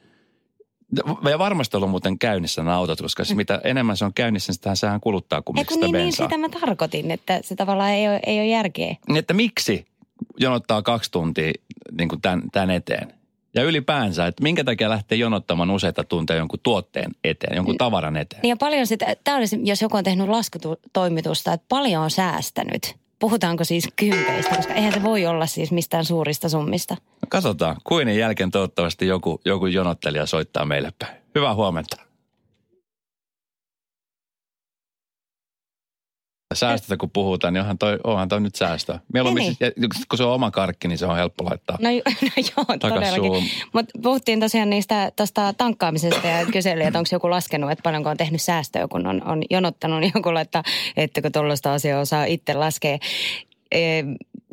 ja 1.31 1.39
varmasti 1.39 1.77
ollut 1.77 1.91
muuten 1.91 2.19
käynnissä 2.19 2.63
nämä 2.63 2.77
autot, 2.77 3.03
koska 3.03 3.25
siis 3.25 3.37
mitä 3.37 3.61
enemmän 3.65 3.97
se 3.97 4.05
on 4.05 4.15
käynnissä, 4.15 4.51
niin 4.51 4.55
sitähän 4.55 4.77
sehän 4.77 5.01
kuluttaa 5.01 5.43
kun 5.43 5.59
sitä 5.59 5.87
niin, 5.87 5.93
niin, 5.93 6.13
sitä 6.13 6.39
mä 6.39 6.49
tarkoitin, 6.49 7.11
että 7.11 7.41
se 7.43 7.57
tavallaan 7.57 7.91
ei 7.91 8.09
ole, 8.09 8.21
ei 8.27 8.39
ole 8.39 8.47
järkeä. 8.47 8.97
Niin, 9.09 9.17
että 9.17 9.35
miksi 9.35 9.87
jonottaa 10.37 10.83
kaksi 10.83 11.11
tuntia 11.11 11.53
niin 11.99 12.09
kuin 12.09 12.21
tämän, 12.21 12.43
tämän 12.53 12.71
eteen? 12.71 13.19
Ja 13.55 13.63
ylipäänsä, 13.63 14.27
että 14.27 14.43
minkä 14.43 14.65
takia 14.65 14.91
lähtee 14.91 15.19
jonottamaan 15.19 15.71
useita 15.71 16.05
tunteja 16.05 16.39
jonkun 16.39 16.59
tuotteen 16.63 17.11
eteen, 17.25 17.57
jonkun 17.57 17.77
tavaran 17.79 18.17
eteen? 18.17 18.43
Niin 18.43 18.49
ja 18.49 18.57
paljon 18.57 18.87
sitä, 18.87 19.17
tämä 19.25 19.37
olisi, 19.37 19.61
jos 19.63 19.83
joku 19.83 19.97
on 19.97 20.05
tehnyt 20.05 20.29
laskutoimitusta, 20.29 21.53
että 21.53 21.67
paljon 21.69 22.03
on 22.03 22.11
säästänyt. 22.11 22.97
Puhutaanko 23.19 23.65
siis 23.65 23.89
kympeistä, 23.97 24.57
koska 24.57 24.75
eihän 24.75 24.93
se 24.93 25.03
voi 25.03 25.27
olla 25.27 25.47
siis 25.47 25.73
mistään 25.73 26.05
suurista 26.05 26.49
summista. 26.49 26.95
No 26.95 27.27
katsotaan, 27.29 27.77
kuinen 27.85 28.17
jälkeen 28.17 28.51
toivottavasti 28.51 29.07
joku, 29.07 29.41
joku 29.45 29.67
jonottelija 29.67 30.27
soittaa 30.27 30.65
meille 30.65 30.93
päin. 30.99 31.17
Hyvää 31.35 31.55
huomenta. 31.55 32.08
Säästöstä 36.55 36.97
kun 36.97 37.11
puhutaan, 37.11 37.55
niin 37.55 37.61
onhan 37.61 37.79
toi, 37.79 37.99
onhan 38.05 38.29
toi 38.29 38.41
nyt 38.41 38.55
säästöä. 38.55 38.99
Mieluummin, 39.13 39.43
Niin, 39.43 39.57
siis, 39.57 39.73
ja 39.77 39.89
kun 40.09 40.17
se 40.19 40.25
on 40.25 40.33
oma 40.33 40.51
karkki, 40.51 40.89
niin 40.89 40.99
se 40.99 41.07
on 41.07 41.17
helppo 41.17 41.45
laittaa. 41.45 41.79
No, 41.81 41.89
no 42.23 42.43
joo, 42.57 42.79
todellakin. 42.79 43.51
Mutta 43.73 43.99
puhuttiin 44.03 44.41
tosiaan 44.41 44.71
niistä 44.71 45.13
tuosta 45.17 45.53
tankkaamisesta 45.53 46.27
ja 46.27 46.47
kyseli, 46.47 46.83
että 46.83 46.99
onko 46.99 47.09
joku 47.13 47.31
laskenut, 47.31 47.71
että 47.71 47.83
paljonko 47.83 48.11
on 48.11 48.17
tehnyt 48.17 48.43
säästöä, 48.43 48.89
kun 48.89 49.07
on, 49.07 49.23
on 49.29 49.43
jonottanut, 49.51 50.01
niin 50.01 50.13
joku 50.15 50.35
laittaa, 50.35 50.63
että 50.97 51.23
kun 51.23 51.33
tuollaista 51.33 51.73
asiaa 51.73 52.01
osaa 52.01 52.25
itse 52.25 52.55
laskea. 52.55 52.99
E, 53.73 54.03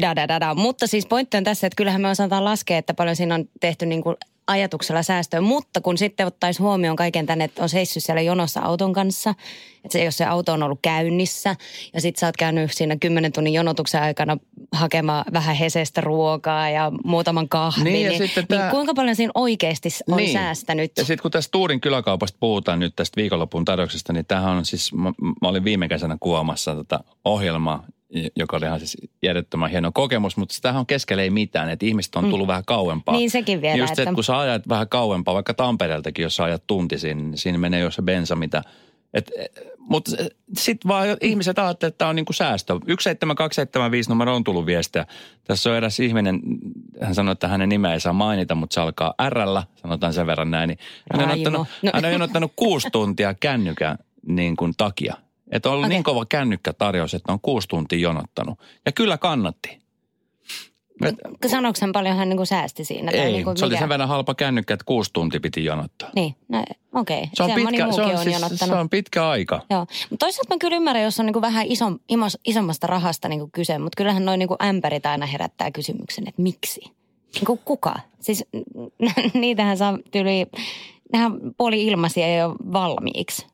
da, 0.01 0.15
da, 0.15 0.27
da, 0.27 0.39
da. 0.39 0.55
Mutta 0.55 0.87
siis 0.87 1.05
pointti 1.05 1.37
on 1.37 1.43
tässä, 1.43 1.67
että 1.67 1.77
kyllähän 1.77 2.01
me 2.01 2.09
osataan 2.09 2.45
laskea, 2.45 2.77
että 2.77 2.93
paljon 2.93 3.15
siinä 3.15 3.35
on 3.35 3.45
tehty 3.59 3.85
niin 3.85 4.03
kuin 4.03 4.15
ajatuksella 4.47 5.03
säästöä, 5.03 5.41
mutta 5.41 5.81
kun 5.81 5.97
sitten 5.97 6.27
ottaisi 6.27 6.61
huomioon 6.61 6.95
kaiken 6.95 7.25
tänne, 7.25 7.43
että 7.43 7.63
on 7.63 7.69
seissyt 7.69 8.03
siellä 8.03 8.21
jonossa 8.21 8.59
auton 8.59 8.93
kanssa, 8.93 9.29
että 9.75 9.93
se, 9.93 10.03
jos 10.03 10.17
se 10.17 10.25
auto 10.25 10.53
on 10.53 10.63
ollut 10.63 10.79
käynnissä 10.81 11.55
ja 11.93 12.01
sitten 12.01 12.19
sä 12.19 12.25
oot 12.25 12.37
käynyt 12.37 12.71
siinä 12.73 12.95
10 12.99 13.31
tunnin 13.31 13.53
jonotuksen 13.53 14.01
aikana 14.01 14.37
hakemaan 14.71 15.25
vähän 15.33 15.55
hesestä 15.55 16.01
ruokaa 16.01 16.69
ja 16.69 16.91
muutaman 17.03 17.49
kahvin, 17.49 17.83
Niin, 17.83 17.93
niin, 17.93 18.03
ja 18.03 18.09
niin, 18.09 18.27
sitten 18.27 18.45
niin 18.49 18.71
kuinka 18.71 18.93
paljon 18.93 19.15
siinä 19.15 19.31
oikeasti 19.35 19.89
on 20.07 20.17
niin. 20.17 20.33
säästänyt? 20.33 20.91
Ja 20.97 21.05
sitten 21.05 21.21
kun 21.21 21.31
tästä 21.31 21.51
Tuurin 21.51 21.81
kyläkaupasta 21.81 22.37
puhutaan 22.39 22.79
nyt 22.79 22.95
tästä 22.95 23.21
viikonlopun 23.21 23.65
tarjouksesta, 23.65 24.13
niin 24.13 24.25
tämähän 24.25 24.57
on 24.57 24.65
siis, 24.65 24.93
mä, 24.93 25.13
mä 25.41 25.47
olin 25.47 25.63
viime 25.63 25.87
kesänä 25.87 26.17
kuvaamassa 26.19 26.75
tätä 26.75 26.99
ohjelmaa, 27.25 27.83
joka 28.35 28.57
oli 28.57 28.65
ihan 28.65 28.79
siis 28.79 28.97
järjettömän 29.23 29.69
hieno 29.71 29.91
kokemus, 29.91 30.37
mutta 30.37 30.55
tämähän 30.61 30.79
on 30.79 30.85
keskellä 30.85 31.23
ei 31.23 31.29
mitään, 31.29 31.69
että 31.69 31.85
ihmiset 31.85 32.15
on 32.15 32.23
tullut 32.29 32.47
mm. 32.47 32.51
vähän 32.51 32.65
kauempaa. 32.65 33.15
Niin, 33.15 33.29
sekin 33.31 33.61
vielä, 33.61 33.75
Just 33.77 33.95
se, 33.95 34.01
että- 34.01 34.15
kun 34.15 34.23
sä 34.23 34.39
ajat 34.39 34.69
vähän 34.69 34.89
kauempaa, 34.89 35.33
vaikka 35.33 35.53
Tampereeltakin, 35.53 36.23
jos 36.23 36.35
sä 36.35 36.43
ajat 36.43 36.63
tunti 36.67 36.97
sinne, 36.99 37.23
niin 37.23 37.37
siinä 37.37 37.57
menee 37.57 37.79
jo 37.79 37.91
se 37.91 38.01
bensa, 38.01 38.35
mitä... 38.35 38.63
Et, 39.13 39.31
mutta 39.79 40.11
sitten 40.57 40.89
vaan 40.89 41.07
ihmiset 41.21 41.59
ajattelevat, 41.59 41.93
että 41.93 41.97
tämä 41.97 42.09
on 42.09 42.15
niinku 42.15 42.33
säästö. 42.33 42.73
17275 42.73 44.09
numero 44.09 44.35
on 44.35 44.43
tullut 44.43 44.65
viestiä. 44.65 45.05
Tässä 45.43 45.69
on 45.69 45.75
eräs 45.75 45.99
ihminen, 45.99 46.39
hän 47.01 47.15
sanoi, 47.15 47.31
että 47.31 47.47
hänen 47.47 47.69
nimeä 47.69 47.93
ei 47.93 47.99
saa 47.99 48.13
mainita, 48.13 48.55
mutta 48.55 48.73
se 48.73 48.81
alkaa 48.81 49.13
r 49.29 49.35
sanotaan 49.75 50.13
sen 50.13 50.27
verran 50.27 50.51
näin. 50.51 50.67
Niin 50.67 50.79
hän, 51.13 51.23
on 51.31 51.37
ottanut, 51.37 51.67
No. 51.81 51.91
hän 51.93 52.05
on 52.05 52.11
jonottanut 52.11 52.51
kuusi 52.55 52.87
tuntia 52.91 53.33
kännykän 53.33 53.97
niin 54.27 54.55
kuin 54.55 54.73
takia. 54.77 55.15
Että 55.51 55.69
on 55.69 55.73
ollut 55.73 55.85
Okei. 55.85 55.95
niin 55.95 56.03
kova 56.03 56.25
kännykkätarjous, 56.25 57.13
että 57.13 57.31
on 57.31 57.39
kuusi 57.41 57.67
tuntia 57.67 57.99
jonottanut. 57.99 58.59
Ja 58.85 58.91
kyllä 58.91 59.17
kannatti. 59.17 59.85
Sanoiko 61.47 61.77
hän 61.81 61.91
paljon 61.91 62.15
hän 62.15 62.29
niin 62.29 62.37
kuin 62.37 62.47
säästi 62.47 62.85
siinä? 62.85 63.11
Tai 63.11 63.19
ei, 63.19 63.31
niin 63.31 63.43
kuin 63.43 63.57
se 63.57 63.65
oli 63.65 63.77
sen 63.77 63.89
verran 63.89 64.09
halpa 64.09 64.35
kännykkä, 64.35 64.73
että 64.73 64.83
kuusi 64.85 65.13
tuntia 65.13 65.39
piti 65.39 65.65
jonottaa. 65.65 66.09
Niin, 66.15 66.35
no 66.49 66.63
okei. 66.93 67.17
Okay. 67.17 67.29
Se 67.33 67.43
on, 67.43 67.51
pitkä, 67.51 67.91
se, 67.91 68.01
on, 68.01 68.11
on 68.11 68.17
siis, 68.17 68.33
jonottanut. 68.33 68.75
se 68.75 68.79
on 68.79 68.89
pitkä 68.89 69.29
aika. 69.29 69.61
Joo, 69.69 69.79
mutta 69.79 70.25
toisaalta 70.25 70.53
mä 70.55 70.57
kyllä 70.59 70.75
ymmärrän, 70.75 71.03
jos 71.03 71.19
on 71.19 71.25
niinku 71.25 71.41
vähän 71.41 71.65
iso, 71.65 71.85
imos, 72.09 72.37
isommasta 72.45 72.87
rahasta 72.87 73.29
niinku 73.29 73.49
kyse, 73.53 73.77
mutta 73.77 73.97
kyllähän 73.97 74.25
noin 74.25 74.39
niinku 74.39 74.55
ämpärit 74.63 75.05
aina 75.05 75.25
herättää 75.25 75.71
kysymyksen, 75.71 76.27
että 76.27 76.41
miksi? 76.41 76.81
Niinku 77.35 77.59
kuka? 77.65 77.95
Siis 78.19 78.45
niitähän 79.33 79.77
saa 79.77 79.97
tyyli, 80.11 80.47
nehän 81.13 81.33
puoli 81.57 81.85
ilmaisia 81.85 82.37
jo 82.37 82.55
valmiiksi. 82.73 83.47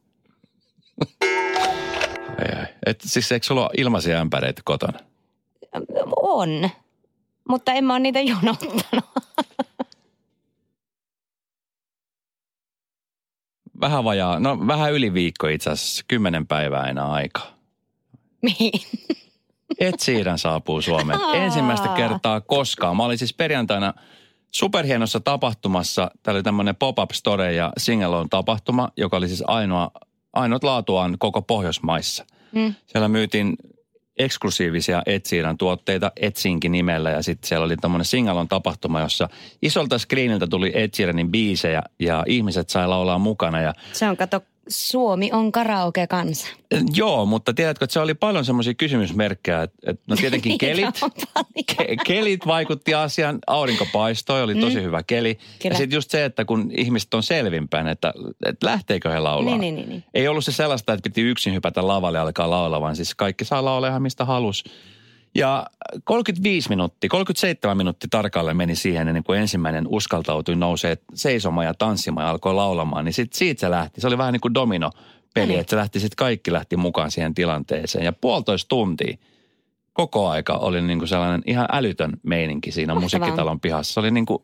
Ai, 2.40 2.60
ai. 2.60 2.66
Et, 2.86 3.02
siis 3.06 3.32
eikö 3.32 3.46
sulla 3.46 3.62
ole 3.62 3.70
ilmaisia 3.78 4.20
ämpäreitä 4.20 4.62
kotona? 4.66 5.00
On, 6.16 6.70
mutta 7.50 7.74
en 7.74 7.84
mä 7.84 7.94
ole 7.94 8.00
niitä 8.00 8.20
jonottanut. 8.20 9.06
Vähän 13.82 14.04
vajaa, 14.04 14.40
no 14.40 14.68
vähän 14.68 14.94
yli 14.94 15.14
viikko 15.14 15.48
itse 15.48 15.70
asiassa, 15.70 16.06
kymmenen 16.08 16.48
päivää 16.48 16.88
enää 16.88 17.12
aikaa. 17.12 17.48
Mihin? 18.42 18.72
Ed 19.80 19.94
Sheeran 20.02 20.40
saapuu 20.40 20.82
Suomeen 20.82 21.22
Aa. 21.22 21.36
ensimmäistä 21.36 21.88
kertaa 21.88 22.42
koskaan. 22.42 22.98
Mä 22.98 23.04
olin 23.04 23.18
siis 23.18 23.34
perjantaina 23.34 23.94
superhienossa 24.52 25.20
tapahtumassa. 25.20 26.12
Tämä 26.24 26.36
oli 26.36 26.44
tämmöinen 26.44 26.76
pop-up 26.76 27.12
store 27.12 27.54
ja 27.54 27.74
singalone 27.78 28.28
tapahtuma, 28.30 28.90
joka 28.98 29.18
oli 29.18 29.28
siis 29.28 29.44
ainoa, 29.48 29.92
ainoat 30.34 30.64
laatuaan 30.64 31.16
koko 31.20 31.42
Pohjoismaissa. 31.42 32.26
Mm. 32.52 32.76
Siellä 32.86 33.08
myytiin 33.08 33.56
eksklusiivisia 34.18 35.02
Ed 35.06 35.22
Sheeran 35.28 35.58
tuotteita 35.58 36.12
Etsinkin 36.16 36.72
nimellä 36.72 37.10
ja 37.10 37.24
sitten 37.24 37.48
siellä 37.48 37.66
oli 37.66 37.78
tämmöinen 37.78 38.06
singalon 38.06 38.48
tapahtuma, 38.48 39.00
jossa 39.00 39.30
isolta 39.62 39.98
screeniltä 39.98 40.48
tuli 40.48 40.72
Ed 40.74 40.90
Sheeranin 40.96 41.32
biisejä 41.32 41.84
ja 42.00 42.24
ihmiset 42.28 42.70
sai 42.70 42.88
laulaa 42.88 43.20
mukana 43.20 43.62
ja 43.62 43.74
Se 43.94 44.10
on, 44.10 44.18
kato, 44.18 44.42
Suomi 44.68 45.30
on 45.34 45.52
karaoke-kansa. 45.52 46.48
Joo, 46.96 47.26
mutta 47.26 47.54
tiedätkö, 47.54 47.86
että 47.86 47.94
se 47.94 48.00
oli 48.00 48.14
paljon 48.14 48.46
semmoisia 48.46 48.74
kysymysmerkkejä, 48.74 49.64
että, 49.64 49.78
että 49.88 50.04
no 50.08 50.16
tietenkin 50.16 50.58
kelit, 50.68 50.96
ke, 51.78 51.96
kelit 52.06 52.48
vaikutti 52.48 52.94
asiaan, 52.94 53.40
aurinko 53.48 53.88
paistoi, 53.94 54.44
oli 54.44 54.56
tosi 54.56 54.82
hyvä 54.82 55.04
keli. 55.04 55.36
Kyllä. 55.36 55.74
Ja 55.74 55.78
sitten 55.78 55.98
just 55.98 56.12
se, 56.12 56.26
että 56.26 56.46
kun 56.46 56.72
ihmiset 56.78 57.14
on 57.14 57.24
selvinpäin, 57.24 57.88
että, 57.88 58.14
että 58.46 58.66
lähteekö 58.66 59.10
he 59.10 59.20
laulaa. 59.20 59.58
Niin, 59.58 59.62
niin, 59.62 59.76
niin, 59.76 59.90
niin. 59.90 60.04
Ei 60.14 60.28
ollut 60.28 60.46
se 60.46 60.52
sellaista, 60.52 60.94
että 60.94 61.04
piti 61.04 61.22
yksin 61.22 61.54
hypätä 61.54 61.88
lavalle 61.88 62.18
ja 62.18 62.22
alkaa 62.22 62.50
laulaa, 62.50 62.82
vaan 62.82 62.96
siis 62.96 63.16
kaikki 63.16 63.46
saa 63.46 63.66
laulaa 63.66 63.90
ihan 63.90 64.02
mistä 64.02 64.26
halus. 64.26 64.64
Ja 65.36 65.68
35 66.04 66.70
minuuttia, 66.70 67.10
37 67.10 67.78
minuuttia 67.78 68.08
tarkalleen 68.12 68.58
meni 68.58 68.76
siihen, 68.76 69.08
ennen 69.08 69.24
kuin 69.24 69.40
ensimmäinen 69.40 69.88
uskaltautui 69.88 70.56
nousee 70.56 70.98
seisomaan 71.14 71.66
ja 71.68 71.74
tanssimaan 71.74 72.26
ja 72.26 72.30
alkoi 72.32 72.54
laulamaan. 72.54 73.06
Niin 73.06 73.14
sit 73.14 73.34
siitä 73.34 73.60
se 73.60 73.72
lähti. 73.72 74.02
Se 74.02 74.08
oli 74.08 74.18
vähän 74.18 74.34
niin 74.34 74.42
kuin 74.42 74.54
domino 74.54 74.92
peli, 75.34 75.56
että 75.56 75.70
se 75.70 75.76
lähti 75.76 76.00
sitten 76.00 76.16
kaikki 76.16 76.54
lähti 76.54 76.78
mukaan 76.78 77.12
siihen 77.12 77.34
tilanteeseen. 77.34 78.06
Ja 78.06 78.14
puolitoista 78.14 78.70
tuntia 78.70 79.18
koko 79.94 80.30
aika 80.30 80.54
oli 80.54 80.82
niin 80.82 81.00
kuin 81.00 81.08
sellainen 81.10 81.42
ihan 81.46 81.68
älytön 81.72 82.12
meininki 82.24 82.72
siinä 82.72 82.94
Mahtavaa. 82.94 83.06
musiikkitalon 83.06 83.60
pihassa. 83.60 83.94
Se 83.94 84.00
oli, 84.00 84.12
niin 84.12 84.26
kuin, 84.26 84.40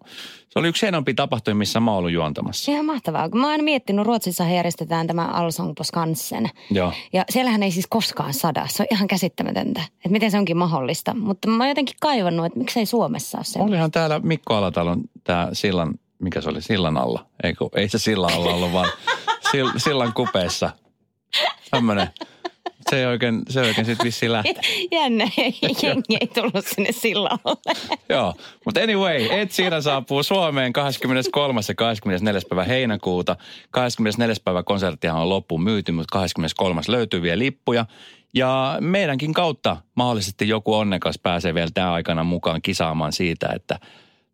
se 0.50 0.60
oli 0.60 0.68
yksi 0.68 0.82
hienompi 0.82 1.14
tapahtuma, 1.14 1.56
missä 1.56 1.80
mä 1.80 1.92
ollut 1.92 2.12
juontamassa. 2.12 2.72
Ihan 2.72 2.86
mahtavaa. 2.86 3.30
Kun 3.30 3.42
Mä 3.42 3.52
oon 3.52 3.64
miettinyt, 3.64 4.06
Ruotsissa 4.06 4.44
järjestetään 4.44 5.08
tämä 5.08 5.28
Allsång 5.28 5.74
på 5.78 5.84
Skansen. 5.84 6.50
Joo. 6.72 6.94
Ja 7.14 7.24
siellähän 7.30 7.64
ei 7.64 7.72
siis 7.72 7.88
koskaan 7.88 8.34
sada. 8.34 8.68
Se 8.68 8.84
on 8.84 8.88
ihan 8.92 9.08
käsittämätöntä, 9.08 9.82
että 9.96 10.10
miten 10.10 10.32
se 10.32 10.38
onkin 10.38 10.58
mahdollista. 10.58 11.14
Mutta 11.14 11.50
mä 11.50 11.64
oon 11.64 11.70
jotenkin 11.70 11.96
kaivannut, 12.02 12.46
että 12.46 12.60
miksei 12.60 12.86
Suomessa 12.86 13.38
ole 13.38 13.46
se. 13.46 13.60
Olihan 13.60 13.92
täällä 13.92 14.20
Mikko 14.20 14.56
Alatalon 14.56 15.02
tämä 15.24 15.50
sillan, 15.54 15.94
mikä 16.20 16.42
se 16.42 16.50
oli, 16.50 16.62
sillan 16.62 16.98
alla. 16.98 17.26
Ei, 17.44 17.54
kun, 17.54 17.70
ei 17.76 17.90
se 17.90 18.00
sillan 18.00 18.34
alla 18.34 18.54
ollut, 18.54 18.74
vaan 18.74 18.90
sil, 19.50 19.68
sillan 19.78 20.14
kupeessa. 20.14 20.70
Tämmönen. 21.72 22.08
Se 22.90 23.00
ei 23.00 23.06
oikein, 23.06 23.42
se 23.50 23.62
ei 23.62 23.68
oikein 23.68 23.86
sitten 23.86 24.06
vissiin 24.06 24.32
lähteä. 24.32 24.54
Jännä, 24.92 25.28
jengi 25.84 26.18
ei 26.22 26.28
tullut 26.28 26.66
sinne 26.68 26.92
sillalle. 26.92 27.58
Joo, 28.10 28.34
mutta 28.66 28.82
anyway, 28.82 29.26
Ed 29.32 29.50
Sheeran 29.50 29.84
saapuu 29.84 30.24
Suomeen 30.24 30.74
23. 30.74 31.62
ja 31.68 31.76
24. 31.76 32.42
päivä 32.50 32.64
heinäkuuta. 32.64 33.36
24. 33.72 34.36
päivä 34.44 34.64
konserttihan 34.64 35.22
on 35.22 35.30
loppuun 35.30 35.64
myyty, 35.64 35.92
mutta 35.92 36.14
23. 36.14 36.82
löytyy 36.88 37.22
vielä 37.22 37.40
lippuja. 37.40 37.86
Ja 38.34 38.78
meidänkin 38.80 39.34
kautta 39.34 39.78
mahdollisesti 39.96 40.50
joku 40.50 40.74
onnekas 40.74 41.20
pääsee 41.24 41.54
vielä 41.54 41.70
tämän 41.74 41.92
aikana 41.92 42.24
mukaan 42.24 42.62
kisaamaan 42.62 43.14
siitä, 43.14 43.50
että 43.56 43.80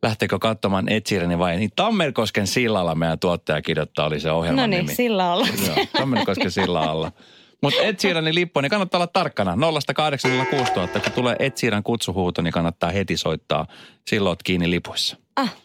lähteekö 0.01 0.39
katsomaan 0.39 0.89
Ed 0.89 1.01
Sheeranin 1.07 1.39
vai 1.39 1.57
niin 1.57 1.71
Tammerkosken 1.75 2.47
sillalla 2.47 2.95
meidän 2.95 3.19
tuottaja 3.19 3.61
kirjoittaa 3.61 4.05
oli 4.05 4.19
se 4.19 4.31
ohjelman 4.31 4.61
No 4.61 4.67
niin, 4.67 4.85
nimi. 4.85 4.95
sillalla. 4.95 5.47
Joo, 5.67 5.85
Tammerkosken 5.97 6.51
sillä 6.51 6.81
alla. 6.81 7.11
Mutta 7.63 7.81
Ed 7.81 7.95
Sheeranin 7.99 8.35
lippu, 8.35 8.61
niin 8.61 8.69
kannattaa 8.69 8.97
olla 8.97 9.07
tarkkana. 9.07 9.55
0806000, 9.55 10.99
kun 11.01 11.11
tulee 11.15 11.35
Ed 11.39 11.51
Sheeran 11.57 11.83
kutsuhuuto, 11.83 12.41
niin 12.41 12.53
kannattaa 12.53 12.91
heti 12.91 13.17
soittaa. 13.17 13.67
Silloin 14.07 14.31
oot 14.31 14.43
kiinni 14.43 14.69
lipuissa. 14.69 15.17
Ah, 15.35 15.55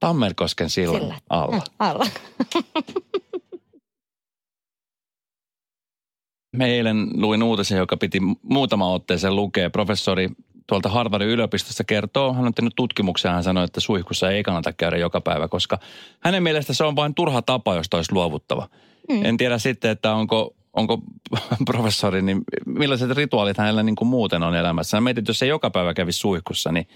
Tammerkosken 0.00 0.70
sillan 0.70 1.00
sillä. 1.00 1.14
alla. 1.30 1.56
Mm, 1.56 1.62
alla. 1.78 2.06
Me 6.56 6.66
eilen 6.66 7.08
luin 7.14 7.42
uutisen, 7.42 7.78
joka 7.78 7.96
piti 7.96 8.18
muutama 8.42 8.92
otteeseen 8.92 9.36
lukea. 9.36 9.70
Professori 9.70 10.28
tuolta 10.66 10.88
Harvardin 10.88 11.28
yliopistosta 11.28 11.84
kertoo, 11.84 12.32
hän 12.32 12.46
on 12.46 12.54
tehnyt 12.54 12.72
tutkimuksia, 12.76 13.30
hän 13.32 13.42
sanoi, 13.44 13.64
että 13.64 13.80
suihkussa 13.80 14.30
ei 14.30 14.42
kannata 14.42 14.72
käydä 14.72 14.96
joka 14.96 15.20
päivä, 15.20 15.48
koska 15.48 15.78
hänen 16.20 16.42
mielestä 16.42 16.74
se 16.74 16.84
on 16.84 16.96
vain 16.96 17.14
turha 17.14 17.42
tapa, 17.42 17.74
jos 17.74 17.86
olisi 17.94 18.12
luovuttava. 18.12 18.68
Mm. 19.08 19.24
En 19.24 19.36
tiedä 19.36 19.58
sitten, 19.58 19.90
että 19.90 20.14
onko, 20.14 20.54
onko 20.72 20.98
professori, 21.66 22.22
niin 22.22 22.42
millaiset 22.66 23.10
rituaalit 23.10 23.58
hänellä 23.58 23.82
niin 23.82 23.96
kuin 23.96 24.08
muuten 24.08 24.42
on 24.42 24.54
elämässä. 24.54 24.96
Mä 24.96 25.00
mietin, 25.00 25.22
että 25.22 25.30
jos 25.30 25.42
ei 25.42 25.48
joka 25.48 25.70
päivä 25.70 25.94
kävisi 25.94 26.18
suihkussa, 26.18 26.72
niin 26.72 26.86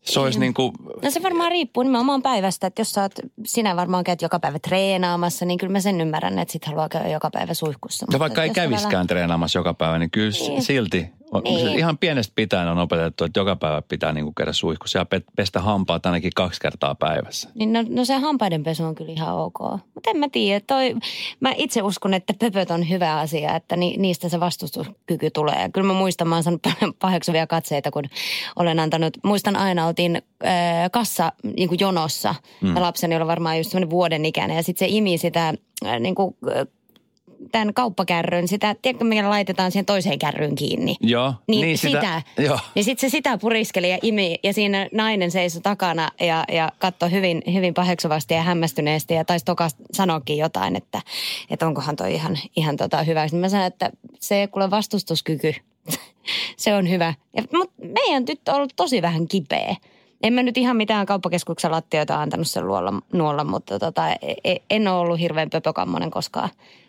se 0.00 0.20
olisi 0.20 0.40
niin 0.40 0.54
kuin, 0.54 0.72
No 1.02 1.10
se 1.10 1.22
varmaan 1.22 1.50
riippuu 1.50 1.82
nimenomaan 1.82 2.22
päivästä, 2.22 2.66
että 2.66 2.80
jos 2.80 2.90
sä 2.90 3.02
oot, 3.02 3.12
sinä 3.46 3.76
varmaan 3.76 4.04
käyt 4.04 4.22
joka 4.22 4.40
päivä 4.40 4.58
treenaamassa, 4.58 5.44
niin 5.44 5.58
kyllä 5.58 5.72
mä 5.72 5.80
sen 5.80 6.00
ymmärrän, 6.00 6.38
että 6.38 6.52
sit 6.52 6.64
haluaa 6.64 6.88
käydä 6.88 7.08
joka 7.08 7.30
päivä 7.30 7.54
suihkussa. 7.54 8.06
ja 8.12 8.18
vaikka 8.18 8.42
ei 8.42 8.50
käviskään 8.50 9.06
treenaamassa 9.06 9.58
joka 9.58 9.74
päivä, 9.74 9.98
niin 9.98 10.10
kyllä. 10.10 10.30
Niin. 10.48 10.62
silti. 10.62 11.06
On, 11.32 11.42
Niin. 11.44 11.78
Ihan 11.78 11.98
pienestä 11.98 12.32
pitäen 12.36 12.68
on 12.68 12.78
opetettu, 12.78 13.24
että 13.24 13.40
joka 13.40 13.56
päivä 13.56 13.82
pitää 13.82 14.12
niin 14.12 14.24
kuin 14.24 14.34
käydä 14.34 14.52
suihkussa 14.52 14.98
ja 14.98 15.04
pe- 15.04 15.22
pestä 15.36 15.60
hampaat 15.60 16.06
ainakin 16.06 16.32
kaksi 16.36 16.60
kertaa 16.60 16.94
päivässä. 16.94 17.48
Niin 17.54 17.72
no, 17.72 17.84
no 17.88 18.04
se 18.04 18.16
hampaidenpesu 18.16 18.84
on 18.84 18.94
kyllä 18.94 19.12
ihan 19.12 19.34
ok. 19.36 19.58
Mutta 19.94 20.10
en 20.10 20.16
mä 20.16 20.28
tiedä. 20.32 20.60
Toi, 20.66 20.94
mä 21.40 21.52
itse 21.56 21.82
uskon, 21.82 22.14
että 22.14 22.34
pöpöt 22.38 22.70
on 22.70 22.88
hyvä 22.88 23.18
asia, 23.18 23.56
että 23.56 23.76
ni, 23.76 23.96
niistä 23.96 24.28
se 24.28 24.40
vastustuskyky 24.40 25.30
tulee. 25.30 25.62
Ja 25.62 25.68
kyllä 25.68 25.86
mä 25.86 25.92
muistan, 25.92 26.28
mä 26.28 26.34
oon 26.34 26.42
saanut 26.42 26.62
paljon 26.62 26.94
paheksuvia 26.98 27.46
katseita, 27.46 27.90
kun 27.90 28.04
olen 28.56 28.80
antanut, 28.80 29.16
muistan 29.24 29.56
aina 29.56 29.86
oltiin 29.86 30.22
äh, 30.44 30.52
kassa 30.92 31.32
niin 31.56 31.68
kuin 31.68 31.80
jonossa. 31.80 32.34
Mm. 32.60 32.74
Ja 32.74 32.82
lapseni 32.82 33.16
oli 33.16 33.26
varmaan 33.26 33.58
just 33.58 33.70
semmoinen 33.70 33.90
vuoden 33.90 34.24
ikäinen. 34.24 34.56
Ja 34.56 34.62
sitten 34.62 34.88
se 34.88 34.94
imi 34.96 35.18
sitä 35.18 35.54
äh, 35.86 36.00
niin 36.00 36.14
kuin, 36.14 36.36
äh, 36.56 36.66
tämän 37.52 37.74
kauppakärryn, 37.74 38.48
sitä, 38.48 38.74
tiedätkö 38.82 39.04
mikä 39.04 39.30
laitetaan 39.30 39.72
siihen 39.72 39.86
toiseen 39.86 40.18
kärryyn 40.18 40.54
kiinni? 40.54 40.96
Joo, 41.00 41.34
Niin, 41.48 41.60
niin 41.60 41.78
sitä. 41.78 42.00
sitä- 42.00 42.42
joo. 42.42 42.58
Niin 42.74 42.84
sitten 42.84 43.10
se 43.10 43.16
sitä 43.16 43.38
puriskeli 43.38 43.90
ja 43.90 43.98
imi 44.02 44.38
ja 44.42 44.52
siinä 44.52 44.88
nainen 44.92 45.30
seisoi 45.30 45.62
takana 45.62 46.10
ja, 46.20 46.44
ja 46.52 46.72
katsoi 46.78 47.10
hyvin, 47.10 47.42
hyvin 47.54 47.74
paheksuvasti 47.74 48.34
ja 48.34 48.42
hämmästyneesti 48.42 49.14
ja 49.14 49.24
taisi 49.24 49.44
toka 49.44 49.68
sanoakin 49.92 50.38
jotain, 50.38 50.76
että, 50.76 51.00
että 51.50 51.66
onkohan 51.66 51.96
toi 51.96 52.14
ihan, 52.14 52.38
ihan 52.56 52.76
tota 52.76 53.02
hyvä. 53.02 53.26
Sitten 53.26 53.40
mä 53.40 53.48
sanoin, 53.48 53.66
että 53.66 53.90
se 54.20 54.48
kuule 54.52 54.70
vastustuskyky, 54.70 55.54
se 56.56 56.74
on 56.74 56.90
hyvä. 56.90 57.14
Mutta 57.52 57.74
meidän 57.94 58.24
tyttö 58.24 58.50
on 58.50 58.56
ollut 58.56 58.72
tosi 58.76 59.02
vähän 59.02 59.28
kipeä. 59.28 59.76
En 60.22 60.32
mä 60.32 60.42
nyt 60.42 60.56
ihan 60.56 60.76
mitään 60.76 61.06
kauppakeskuksen 61.06 61.70
lattioita 61.70 62.20
antanut 62.20 62.46
sen 62.46 62.66
luolla, 62.66 62.92
nuolla, 63.12 63.44
mutta 63.44 63.78
tota, 63.78 64.08
e- 64.12 64.16
e- 64.44 64.56
en 64.70 64.88
ole 64.88 64.98
ollut 65.00 65.20
hirveän 65.20 65.50
pöpökammonen 65.50 66.10
koskaan, 66.10 66.48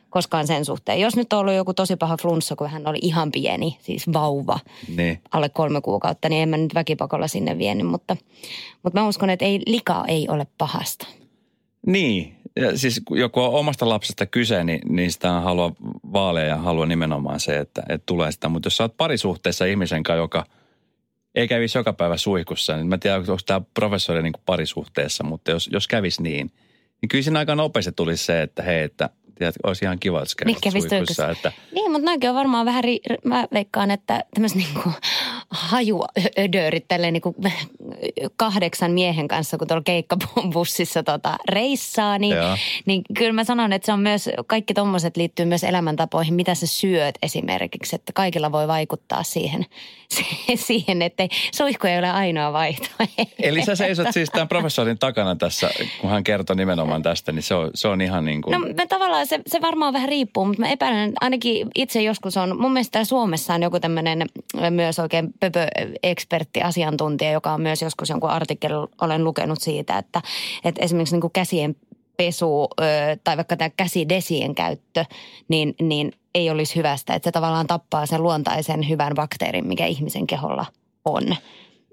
koskaan 0.09 0.47
sen 0.47 0.65
suhteen. 0.65 0.99
Jos 0.99 1.15
nyt 1.15 1.33
on 1.33 1.39
ollut 1.39 1.53
joku 1.53 1.73
tosi 1.73 1.95
paha 1.95 2.17
flunssa, 2.21 2.55
kun 2.55 2.69
hän 2.69 2.87
oli 2.87 2.99
ihan 3.01 3.31
pieni, 3.31 3.77
siis 3.81 4.13
vauva, 4.13 4.59
Niin. 4.97 5.21
alle 5.31 5.49
kolme 5.49 5.81
kuukautta, 5.81 6.29
niin 6.29 6.43
en 6.43 6.49
mä 6.49 6.57
nyt 6.57 6.73
väkipakolla 6.73 7.27
sinne 7.27 7.57
vienyt, 7.57 7.87
mutta, 7.87 8.17
mutta 8.83 8.99
mä 8.99 9.07
uskon, 9.07 9.29
että 9.29 9.45
ei, 9.45 9.61
lika 9.67 10.05
ei 10.07 10.27
ole 10.29 10.47
pahasta. 10.57 11.07
Niin, 11.87 12.35
ja 12.55 12.77
siis 12.77 13.01
joku 13.09 13.41
on 13.41 13.53
omasta 13.53 13.89
lapsesta 13.89 14.25
kyse, 14.25 14.63
niin, 14.63 14.81
niin 14.89 15.11
sitä 15.11 15.31
haluaa 15.31 15.71
vaalea 16.13 16.45
ja 16.45 16.55
haluaa 16.57 16.85
nimenomaan 16.85 17.39
se, 17.39 17.57
että, 17.57 17.83
että 17.89 18.05
tulee 18.05 18.31
sitä. 18.31 18.49
Mutta 18.49 18.67
jos 18.67 18.77
sä 18.77 18.83
oot 18.83 18.97
parisuhteessa 18.97 19.65
ihmisen 19.65 20.03
kanssa, 20.03 20.21
joka 20.21 20.45
ei 21.35 21.47
kävisi 21.47 21.77
joka 21.77 21.93
päivä 21.93 22.17
suihkussa, 22.17 22.75
niin 22.75 22.87
mä 22.87 22.95
en 22.95 22.99
tiedä, 22.99 23.15
onko 23.15 23.37
tämä 23.45 23.61
professori 23.73 24.23
niin 24.23 24.33
parisuhteessa, 24.45 25.23
mutta 25.23 25.51
jos, 25.51 25.69
jos 25.73 25.87
kävisi 25.87 26.21
niin, 26.23 26.51
niin 27.01 27.09
kyllä 27.09 27.23
siinä 27.23 27.39
aika 27.39 27.55
nopeasti 27.55 27.91
tulisi 27.91 28.25
se, 28.25 28.41
että 28.41 28.63
hei, 28.63 28.83
että 28.83 29.09
tiedät, 29.39 29.55
olisi 29.63 29.85
ihan 29.85 29.99
kiva, 29.99 30.21
että 30.21 30.45
Niin 30.45 30.89
suihkussa. 30.89 31.29
Että, 31.29 31.51
Niin, 31.71 31.91
mutta 31.91 32.05
noikin 32.05 32.29
on 32.29 32.35
varmaan 32.35 32.65
vähän, 32.65 32.83
ri, 32.83 32.99
mä 33.23 33.47
veikkaan, 33.53 33.91
että 33.91 34.23
tämmöiset 34.33 34.57
niinku 34.57 34.91
hajuödörit 35.49 36.85
tälleen 36.87 37.13
niinku 37.13 37.35
kahdeksan 38.35 38.91
miehen 38.91 39.27
kanssa, 39.27 39.57
kun 39.57 39.67
tuolla 39.67 39.83
keikkabussissa 39.83 41.03
tota 41.03 41.35
reissaa, 41.49 42.17
niin, 42.17 42.35
Joo. 42.35 42.57
niin 42.85 43.01
kyllä 43.17 43.33
mä 43.33 43.43
sanon, 43.43 43.73
että 43.73 43.85
se 43.85 43.93
on 43.93 43.99
myös, 43.99 44.29
kaikki 44.47 44.73
tommoset 44.73 45.17
liittyy 45.17 45.45
myös 45.45 45.63
elämäntapoihin, 45.63 46.33
mitä 46.33 46.55
sä 46.55 46.67
syöt 46.67 47.15
esimerkiksi, 47.21 47.95
että 47.95 48.13
kaikilla 48.13 48.51
voi 48.51 48.67
vaikuttaa 48.67 49.23
siihen, 49.23 49.65
siihen 50.55 51.01
että 51.01 51.27
suihku 51.55 51.87
ei 51.87 51.99
ole 51.99 52.09
ainoa 52.09 52.53
vaihtoehto. 52.53 53.23
eli 53.39 53.65
sä 53.65 53.75
seisot 53.75 54.07
siis 54.11 54.29
tämän 54.29 54.47
professorin 54.47 54.99
takana 54.99 55.35
tässä, 55.35 55.69
kun 56.01 56.09
hän 56.09 56.23
kertoo 56.23 56.55
nimenomaan 56.55 57.03
tästä, 57.03 57.31
niin 57.31 57.43
se 57.43 57.55
on, 57.55 57.71
se 57.75 57.87
on 57.87 58.01
ihan 58.01 58.25
niin 58.25 58.41
kuin... 58.41 58.51
No 58.51 58.59
me 58.59 58.87
tavallaan 58.87 59.27
se, 59.27 59.39
se 59.47 59.61
varmaan 59.61 59.93
vähän 59.93 60.09
riippuu, 60.09 60.45
mutta 60.45 60.61
mä 60.61 60.69
epäilen, 60.69 61.13
ainakin 61.21 61.67
itse 61.75 62.01
joskus 62.01 62.37
on, 62.37 62.61
mun 62.61 62.73
mielestä 62.73 62.91
täällä 62.91 63.05
Suomessa 63.05 63.53
on 63.53 63.63
joku 63.63 63.79
tämmöinen 63.79 64.25
myös 64.69 64.99
oikein 64.99 65.33
pöpö-ekspertti, 65.39 66.61
asiantuntija, 66.61 67.31
joka 67.31 67.53
on 67.53 67.61
myös 67.61 67.81
joskus 67.89 68.09
jonkun 68.09 68.29
artikkelin 68.29 68.87
olen 69.01 69.23
lukenut 69.23 69.61
siitä, 69.61 69.97
että, 69.97 70.21
että 70.63 70.83
esimerkiksi 70.83 71.15
niin 71.15 71.21
kuin 71.21 71.33
käsien 71.33 71.75
pesu 72.17 72.67
tai 73.23 73.37
vaikka 73.37 73.57
tämä 73.57 73.69
käsidesien 73.69 74.55
käyttö, 74.55 75.05
niin, 75.47 75.75
niin 75.81 76.11
ei 76.35 76.49
olisi 76.49 76.75
hyvästä. 76.75 77.13
Että 77.13 77.27
se 77.27 77.31
tavallaan 77.31 77.67
tappaa 77.67 78.05
sen 78.05 78.23
luontaisen 78.23 78.89
hyvän 78.89 79.13
bakteerin, 79.15 79.67
mikä 79.67 79.85
ihmisen 79.85 80.27
keholla 80.27 80.65
on. 81.05 81.35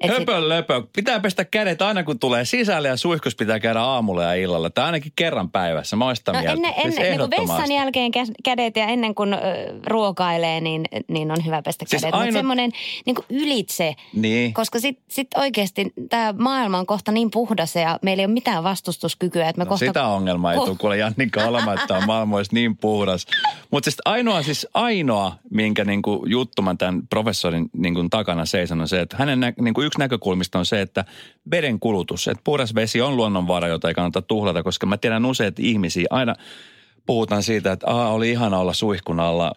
Höpö 0.09 0.49
löpö. 0.49 0.83
Pitää 0.97 1.21
pestä 1.21 1.45
kädet 1.45 1.83
aina 1.83 2.05
kun 2.05 2.19
tulee 2.19 2.45
sisälle 2.45 2.89
ja 2.89 2.97
suihkus 2.97 3.37
pitää 3.37 3.61
käydä 3.61 3.81
aamulla 3.81 4.23
ja 4.23 4.35
illalla. 4.35 4.71
Tai 4.71 4.85
ainakin 4.85 5.13
kerran 5.17 5.51
päivässä. 5.51 5.97
Mä 5.97 6.05
oon 6.05 6.17
sitä 6.17 6.33
No 6.33 6.39
mieltä. 6.39 6.53
ennen, 6.53 6.73
Siis 6.83 6.87
ennen 6.99 7.19
niin 7.19 7.31
kuin 7.31 7.49
vessan 7.49 7.73
jälkeen 7.73 8.13
kä- 8.17 8.33
kädet 8.45 8.77
ja 8.77 8.85
ennen 8.87 9.15
kuin 9.15 9.37
ruokailee, 9.87 10.61
niin, 10.61 10.85
niin 11.09 11.31
on 11.31 11.45
hyvä 11.47 11.63
pestä 11.63 11.85
Siis 11.89 12.03
kädet. 12.03 12.13
Mutta 12.15 12.25
ainut- 12.25 12.39
semmoinen 12.39 12.71
niin 13.07 13.15
kuin 13.17 13.27
ylitse, 13.31 13.95
Niin. 14.13 14.55
koska 14.55 14.81
sitten 14.81 15.05
sit 15.09 15.29
oikeasti 15.37 15.93
tämä 16.09 16.35
maailma 16.39 16.79
on 16.79 16.87
kohta 16.87 17.13
niin 17.13 17.31
puhdas 17.31 17.77
ja 17.77 17.99
meillä 18.03 18.21
ei 18.21 18.27
ole 18.27 18.33
mitään 18.33 18.65
vastustuskykyä, 18.65 19.49
että 19.49 19.59
me 19.59 19.65
No 19.65 19.69
kohta... 19.69 19.87
sitä 19.87 20.07
ongelmaa 20.07 20.53
ei 20.53 20.59
tule 20.59 20.77
kuule 20.79 20.97
Jannikka 20.97 21.45
olemaan, 21.45 21.79
että 21.81 21.95
on 21.97 22.07
maailma 22.07 22.37
olisi 22.37 22.55
niin 22.55 22.77
puhdas. 22.77 23.27
Mutta 23.71 23.91
siis 23.91 23.97
ainoa, 24.05 24.43
siis 24.43 24.67
ainoa, 24.75 25.33
minkä 25.51 25.85
niinku 25.85 26.25
juttu 26.29 26.63
mä 26.63 26.75
tämän 26.79 27.03
professorin 27.11 27.71
niinku 27.77 28.07
takana 28.11 28.45
seison 28.47 28.81
on 28.81 28.89
se, 28.89 29.01
että 29.01 29.17
hänen 29.17 29.41
nä, 29.41 29.53
niinku 29.61 29.83
yksi 29.87 29.99
näkökulmista 29.99 30.59
on 30.59 30.67
se, 30.67 30.81
että 30.81 31.05
veden 31.51 31.81
kulutus, 31.81 32.29
että 32.29 32.41
puhdas 32.45 32.75
vesi 32.75 33.01
on 33.01 33.17
luonnonvara, 33.17 33.69
jota 33.69 33.89
ei 33.89 33.95
kannata 33.95 34.23
tuhlata, 34.23 34.63
koska 34.63 34.87
mä 34.87 34.97
tiedän 34.97 35.25
useita 35.25 35.63
ihmisiä, 35.65 36.07
aina 36.11 36.35
puhutaan 37.07 37.43
siitä, 37.43 37.73
että 37.73 37.87
Aa, 37.91 38.13
oli 38.13 38.31
ihana 38.31 38.59
olla 38.59 38.73
suihkun 38.73 39.21
alla 39.21 39.53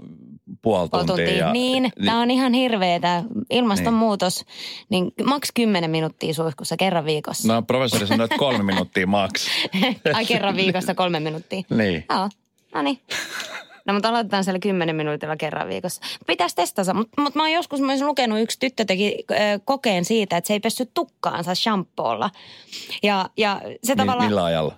puoli 0.61 0.89
tuntia. 0.89 1.05
tuntia. 1.05 1.37
Ja, 1.37 1.53
niin, 1.53 1.91
tämä 2.05 2.21
on 2.21 2.31
ihan 2.31 2.53
hirveä 2.53 2.99
tämä 2.99 3.23
ilmastonmuutos. 3.49 4.45
Niin. 4.89 5.11
maks 5.23 5.49
10 5.53 5.91
minuuttia 5.91 6.33
suihkussa 6.33 6.77
kerran 6.77 7.05
viikossa. 7.05 7.53
No 7.53 7.61
professori 7.61 8.07
sanoi, 8.07 8.25
että 8.25 8.37
kolme 8.37 8.63
minuuttia 8.63 9.07
maks. 9.07 9.47
Ai 10.13 10.25
kerran 10.25 10.55
viikossa 10.55 10.95
kolme 10.95 11.19
minuuttia. 11.19 11.61
Niin. 11.69 12.05
Joo, 12.09 12.29
no 12.75 12.81
niin. 12.81 12.99
No 13.89 13.93
mutta 13.93 14.09
aloitetaan 14.09 14.43
siellä 14.43 14.59
10 14.59 14.95
minuutilla 14.95 15.37
kerran 15.37 15.67
viikossa. 15.67 16.01
Pitäisi 16.27 16.55
testata, 16.55 16.93
mutta 16.93 17.21
mut 17.21 17.35
mä 17.35 17.43
oon 17.43 17.51
joskus 17.51 17.81
myös 17.81 18.01
lukenut, 18.01 18.39
yksi 18.39 18.59
tyttö 18.59 18.85
teki 18.85 19.25
kokeen 19.65 20.05
siitä, 20.05 20.37
että 20.37 20.47
se 20.47 20.53
ei 20.53 20.59
pessy 20.59 20.91
tukkaansa 20.93 21.55
shampoolla. 21.55 22.29
Ja, 23.03 23.29
ja 23.37 23.61
se 23.83 23.95
tavallaan... 23.95 24.29
millä 24.29 24.43
ajalla? 24.43 24.75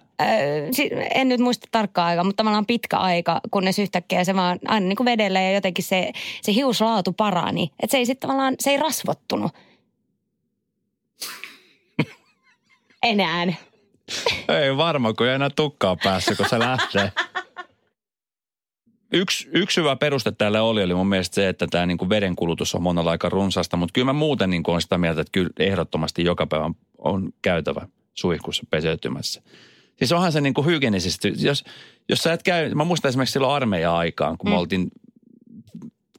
En 1.16 1.30
nyt 1.30 1.40
muista 1.40 1.68
tarkkaa 1.72 2.06
aikaa, 2.06 2.24
mutta 2.24 2.38
tavallaan 2.44 2.66
pitkä 2.66 2.98
aika, 2.98 3.42
kunnes 3.52 3.80
yhtäkkiä 3.80 4.24
se 4.24 4.36
vaan 4.36 4.60
aina 4.68 4.88
niin 4.88 4.96
kuin 4.96 5.06
vedellä 5.06 5.42
ja 5.42 5.52
jotenkin 5.52 5.86
se, 5.86 6.12
se 6.42 6.54
hiuslaatu 6.54 7.14
parani. 7.14 7.72
Että 7.84 7.92
se 7.92 7.98
ei 7.98 8.06
sitten 8.06 8.30
tavallaan, 8.30 8.56
se 8.60 8.70
ei 8.70 8.78
rasvottunut. 8.78 9.52
Enää. 13.04 13.48
Ei 14.48 14.78
varma, 14.78 15.14
kun 15.14 15.28
ei 15.28 15.34
enää 15.36 15.50
tukkaa 15.56 15.96
päässä, 16.04 16.36
kun 16.36 16.50
se 16.50 16.60
lähtee. 16.60 17.12
Yksi, 19.14 19.50
yksi 19.54 19.82
hyvä 19.82 19.96
peruste 19.96 20.32
tälle 20.32 20.62
oli, 20.62 20.84
oli 20.84 20.96
mun 20.96 21.08
mielestä 21.08 21.36
se, 21.36 21.50
että 21.50 21.68
tämä 21.68 21.86
niinku 21.86 22.10
vedenkulutus 22.10 22.76
on 22.76 22.82
monella 22.82 23.12
aika 23.12 23.30
runsaasta, 23.30 23.78
mutta 23.78 23.94
kyllä 23.94 24.06
mä 24.06 24.14
muuten 24.14 24.50
niinku 24.50 24.72
on 24.72 24.82
sitä 24.82 24.98
mieltä, 24.98 25.22
että 25.22 25.32
kyllä 25.32 25.50
ehdottomasti 25.60 26.24
joka 26.24 26.48
päivä 26.48 26.66
on- 26.66 26.76
on 26.98 27.34
käytävä 27.42 27.88
suihkussa 28.14 28.64
peseytymässä. 28.70 29.42
Siis 29.96 30.12
onhan 30.12 30.32
se 30.32 30.42
niinku 30.42 30.64
hygienisesti, 30.64 31.34
jos, 31.38 31.64
jos 32.10 32.20
sä 32.20 32.34
et 32.34 32.44
käy, 32.44 32.74
mä 32.74 32.84
muistan 32.84 33.10
esimerkiksi 33.10 33.34
silloin 33.34 33.54
armeijan 33.54 33.96
aikaan, 33.96 34.38
kun 34.38 34.50
mm. 34.50 34.54
me 34.54 34.60
oltiin 34.60 34.92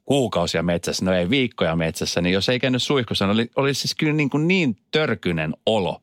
kuukausia 0.05 0.63
metsässä, 0.63 1.05
no 1.05 1.13
ei 1.13 1.29
viikkoja 1.29 1.75
metsässä, 1.75 2.21
niin 2.21 2.33
jos 2.33 2.49
ei 2.49 2.59
käynyt 2.59 2.83
suihkussa, 2.83 3.25
niin 3.25 3.33
oli, 3.33 3.49
oli 3.55 3.73
siis 3.73 3.95
kyllä 3.95 4.13
niin, 4.13 4.29
kuin 4.29 4.47
niin 4.47 4.77
törkynen 4.91 5.53
olo. 5.65 6.01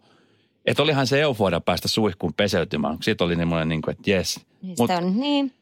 Että 0.66 0.82
olihan 0.82 1.06
se 1.06 1.20
euforia 1.20 1.60
päästä 1.60 1.88
suihkuun 1.88 2.34
peseytymään. 2.34 2.98
Sitten 3.02 3.24
oli 3.24 3.36
niin 3.36 3.82
kuin, 3.82 3.92
että 3.92 4.10
jes. 4.10 4.40
Niin, 4.62 4.74
Mut, 4.78 4.90
on, 4.90 5.20
niin, 5.20 5.52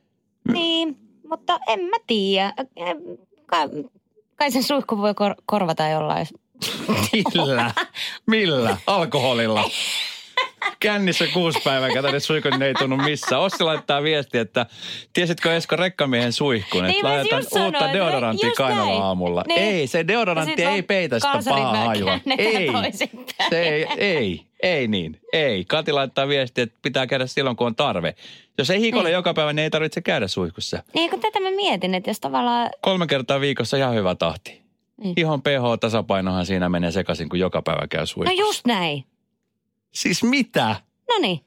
niin, 0.52 0.96
mutta 1.28 1.58
en 1.68 1.80
mä 1.80 1.96
tiedä. 2.06 2.52
Kai, 3.46 3.68
kai 4.36 4.50
sen 4.50 4.62
suihku 4.62 4.98
voi 4.98 5.14
kor- 5.14 5.42
korvata 5.46 5.88
jollain. 5.88 6.26
millä? 7.34 7.72
Millä? 8.26 8.76
Alkoholilla. 8.86 9.70
Kännissä 10.80 11.26
kuusi 11.26 11.58
päivää, 11.64 11.88
kato 11.94 12.08
edes 12.08 12.26
suihkun, 12.26 12.62
ei 12.62 12.74
tunnu 12.74 12.96
missään. 12.96 13.42
Ossi 13.42 13.64
laittaa 13.64 14.02
viesti, 14.02 14.38
että 14.38 14.66
tiesitkö 15.12 15.56
Esko 15.56 15.76
rekkamiehen 15.76 16.32
suihkuun, 16.32 16.84
että 16.84 16.92
Niin 16.92 17.04
mä 17.04 17.08
laitetaan 17.14 17.44
sanoin, 17.44 17.64
uutta 17.66 17.84
että 17.84 17.98
deodoranttia 17.98 18.50
kainaloa 18.56 19.04
aamulla. 19.04 19.44
Niin. 19.48 19.60
Ei, 19.60 19.86
se 19.86 20.06
deodorantti 20.08 20.64
ei 20.64 20.82
peitä 20.82 21.18
sitä 21.18 21.50
pahaa 21.54 21.84
hajua. 21.86 22.18
Ei, 22.38 22.70
se 23.50 23.60
ei, 23.60 23.86
ei, 23.96 24.47
ei 24.62 24.88
niin, 24.88 25.20
ei. 25.32 25.64
Kati 25.64 25.92
laittaa 25.92 26.28
viesti, 26.28 26.60
että 26.60 26.78
pitää 26.82 27.06
käydä 27.06 27.26
silloin, 27.26 27.56
kun 27.56 27.66
on 27.66 27.76
tarve. 27.76 28.14
Jos 28.58 28.70
ei 28.70 28.80
hikoile 28.80 29.08
Niin. 29.08 29.14
joka 29.14 29.34
päivä, 29.34 29.52
niin 29.52 29.62
ei 29.62 29.70
tarvitse 29.70 30.00
käydä 30.00 30.28
suihkussa. 30.28 30.82
Niin 30.94 31.10
kun 31.10 31.20
tätä 31.20 31.40
mä 31.40 31.50
mietin, 31.50 31.94
että 31.94 32.10
jos 32.10 32.20
tavallaan, 32.20 32.70
Kolme 32.80 33.06
kertaa 33.06 33.40
viikossa 33.40 33.76
ihan 33.76 33.94
hyvä 33.94 34.14
tahti. 34.14 34.62
Niin. 35.02 35.14
Ihon 35.16 35.42
pH-tasapainohan 35.42 36.46
siinä 36.46 36.68
menee 36.68 36.90
sekaisin, 36.90 37.28
kun 37.28 37.38
joka 37.38 37.62
päivä 37.62 37.86
käy 37.86 38.00
no 38.00 38.06
suihkussa. 38.06 38.42
just 38.42 38.66
näin. 38.66 39.04
Siis 39.92 40.22
mitä? 40.22 40.76
No 41.08 41.14
niin, 41.20 41.40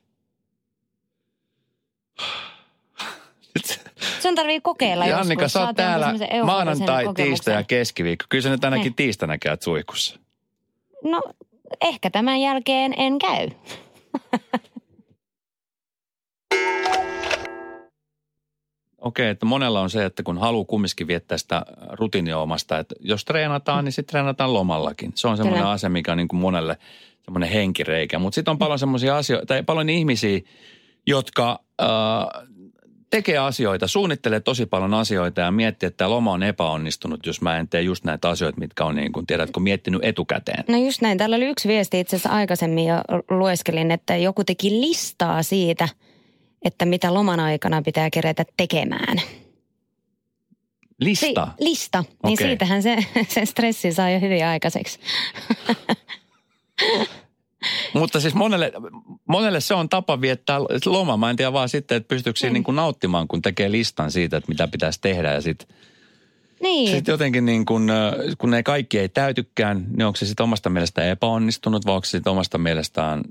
sun 4.22 4.36
tarvii 4.36 4.62
kokeilla 4.62 5.06
Jannika, 5.06 5.44
joskus. 5.44 5.54
sä 5.54 5.68
oot 5.68 5.76
täällä 5.76 6.14
maanantai, 6.46 7.06
tiistai 7.16 7.54
ja 7.54 7.64
keskiviikko. 7.64 8.26
Kyllä 8.30 8.42
sä 8.42 8.50
nyt 8.50 8.64
ainakin 8.64 8.84
Niin. 8.84 8.96
tiistaina 8.96 9.38
käyt 9.38 9.62
suihkussa. 9.62 10.20
No 11.04 11.22
ehkä 11.82 12.10
tämän 12.10 12.42
jälkeen 12.42 12.94
en 12.98 13.20
käy. 13.20 13.50
Okei, 18.98 19.30
että 19.30 19.46
monella 19.46 19.82
on 19.82 19.90
se, 19.90 20.06
että 20.06 20.24
kun 20.24 20.38
haluaa 20.38 20.66
kumminkin 20.66 21.08
viettää 21.08 21.38
sitä 21.38 21.66
rutiinia 21.92 22.40
omasta, 22.40 22.80
että 22.80 22.96
jos 23.00 23.26
treenataan, 23.26 23.86
niin 23.86 23.94
sitten 23.94 24.12
treenataan 24.12 24.54
lomallakin. 24.54 25.12
Se 25.16 25.28
on 25.28 25.38
semmoinen 25.38 25.66
asia, 25.66 25.90
mikä 25.90 26.12
on 26.12 26.18
niin 26.18 26.28
kuin 26.28 26.40
monelle 26.40 26.78
semmoinen 27.22 27.50
henkireikä. 27.50 28.20
Mutta 28.20 28.36
sitten 28.36 28.52
on 28.52 28.58
paljon 28.58 28.80
semmoisia 28.80 29.18
asioita, 29.18 29.46
tai 29.46 29.64
paljon 29.64 29.90
ihmisiä, 29.90 30.40
jotka 31.08 31.60
äh, 31.82 31.88
tekee 33.12 33.38
asioita, 33.38 33.88
suunnittelee 33.88 34.40
tosi 34.40 34.66
paljon 34.66 34.94
asioita 34.94 35.42
ja 35.42 35.52
miettii, 35.52 35.88
että 35.88 35.98
tämä 35.98 36.10
loma 36.10 36.32
on 36.32 36.44
epäonnistunut, 36.44 37.26
jos 37.26 37.42
mä 37.42 37.58
en 37.58 37.68
tee 37.68 37.82
just 37.82 38.04
näitä 38.04 38.30
asioita, 38.30 38.60
mitkä 38.60 38.86
on 38.86 38.96
niin 38.96 39.12
kuin, 39.12 39.28
tiedätkö, 39.28 39.60
miettinyt 39.60 40.04
etukäteen. 40.04 40.64
No 40.68 40.78
just 40.78 41.02
näin. 41.02 41.18
Täällä 41.18 41.36
oli 41.36 41.46
yksi 41.46 41.68
viesti 41.68 42.00
itse 42.00 42.16
asiassa 42.16 42.30
aikaisemmin 42.30 42.86
jo 42.86 42.96
lueskelin, 43.30 43.92
että 43.92 44.18
joku 44.18 44.44
teki 44.44 44.72
listaa 44.72 45.44
siitä, 45.44 45.90
että 46.62 46.86
mitä 46.86 47.14
loman 47.14 47.40
aikana 47.40 47.82
pitää 47.82 48.10
kerätä 48.10 48.46
tekemään. 48.58 49.22
Lista? 51.00 51.26
Si- 51.58 51.66
lista. 51.70 52.04
Niin 52.24 52.34
Okei. 52.34 52.48
siitähän 52.48 52.84
se, 52.84 52.98
se 53.34 53.46
stressi 53.46 53.92
saa 53.92 54.10
jo 54.10 54.20
hyvin 54.20 54.46
aikaiseksi. 54.46 55.00
Mutta 57.94 58.20
siis 58.20 58.34
monelle, 58.34 58.72
monelle 59.32 59.62
se 59.62 59.74
on 59.74 59.90
tapa 59.90 60.22
viettää 60.22 60.60
loma. 60.86 61.18
Mä 61.18 61.30
en 61.30 61.36
tiedä 61.36 61.54
vaan 61.54 61.70
sitten, 61.70 61.96
että 61.98 62.08
pystyykö 62.08 62.40
siinä 62.40 62.54
niin 62.54 62.64
kuin 62.64 62.76
nauttimaan, 62.76 63.28
kun 63.28 63.42
tekee 63.42 63.72
listan 63.72 64.12
siitä, 64.12 64.38
että 64.38 64.50
mitä 64.50 64.68
pitäisi 64.68 65.02
tehdä. 65.02 65.34
Ja 65.34 65.42
sitten 65.42 65.68
Niin. 66.62 66.92
sit 66.92 67.08
jotenkin 67.08 67.46
niin 67.46 67.66
kuin, 67.66 67.90
äh, 67.90 68.14
kun 68.38 68.52
ne 68.52 68.64
kaikki 68.64 69.00
ei 69.00 69.10
täytykään, 69.10 69.86
niin 69.98 70.06
onko 70.06 70.18
se 70.18 70.26
sitten 70.26 70.44
omasta 70.44 70.70
mielestään 70.70 71.08
epäonnistunut 71.08 71.86
vai 71.86 71.96
onko 71.96 72.06
se 72.06 72.10
sitten 72.10 72.32
omasta 72.32 72.58
mielestään, 72.58 73.22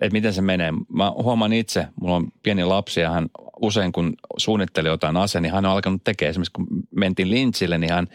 että 0.00 0.12
miten 0.12 0.32
se 0.32 0.42
menee. 0.42 0.72
Mä 0.92 1.10
huomaan 1.10 1.52
itse, 1.52 1.86
mulla 2.00 2.16
on 2.16 2.28
pieni 2.42 2.64
lapsi 2.64 3.00
ja 3.00 3.10
hän 3.10 3.26
usein 3.62 3.92
kun 3.92 4.12
suunnittelee 4.36 4.90
jotain 4.90 5.16
asiaa, 5.16 5.42
niin 5.42 5.52
hän 5.52 5.66
on 5.66 5.72
alkanut 5.72 6.04
tekemään. 6.04 6.30
Esimerkiksi 6.30 6.52
kun 6.52 6.66
mentiin 6.96 7.30
Lynchille, 7.30 7.78
niin 7.78 7.92
hän 7.92 8.06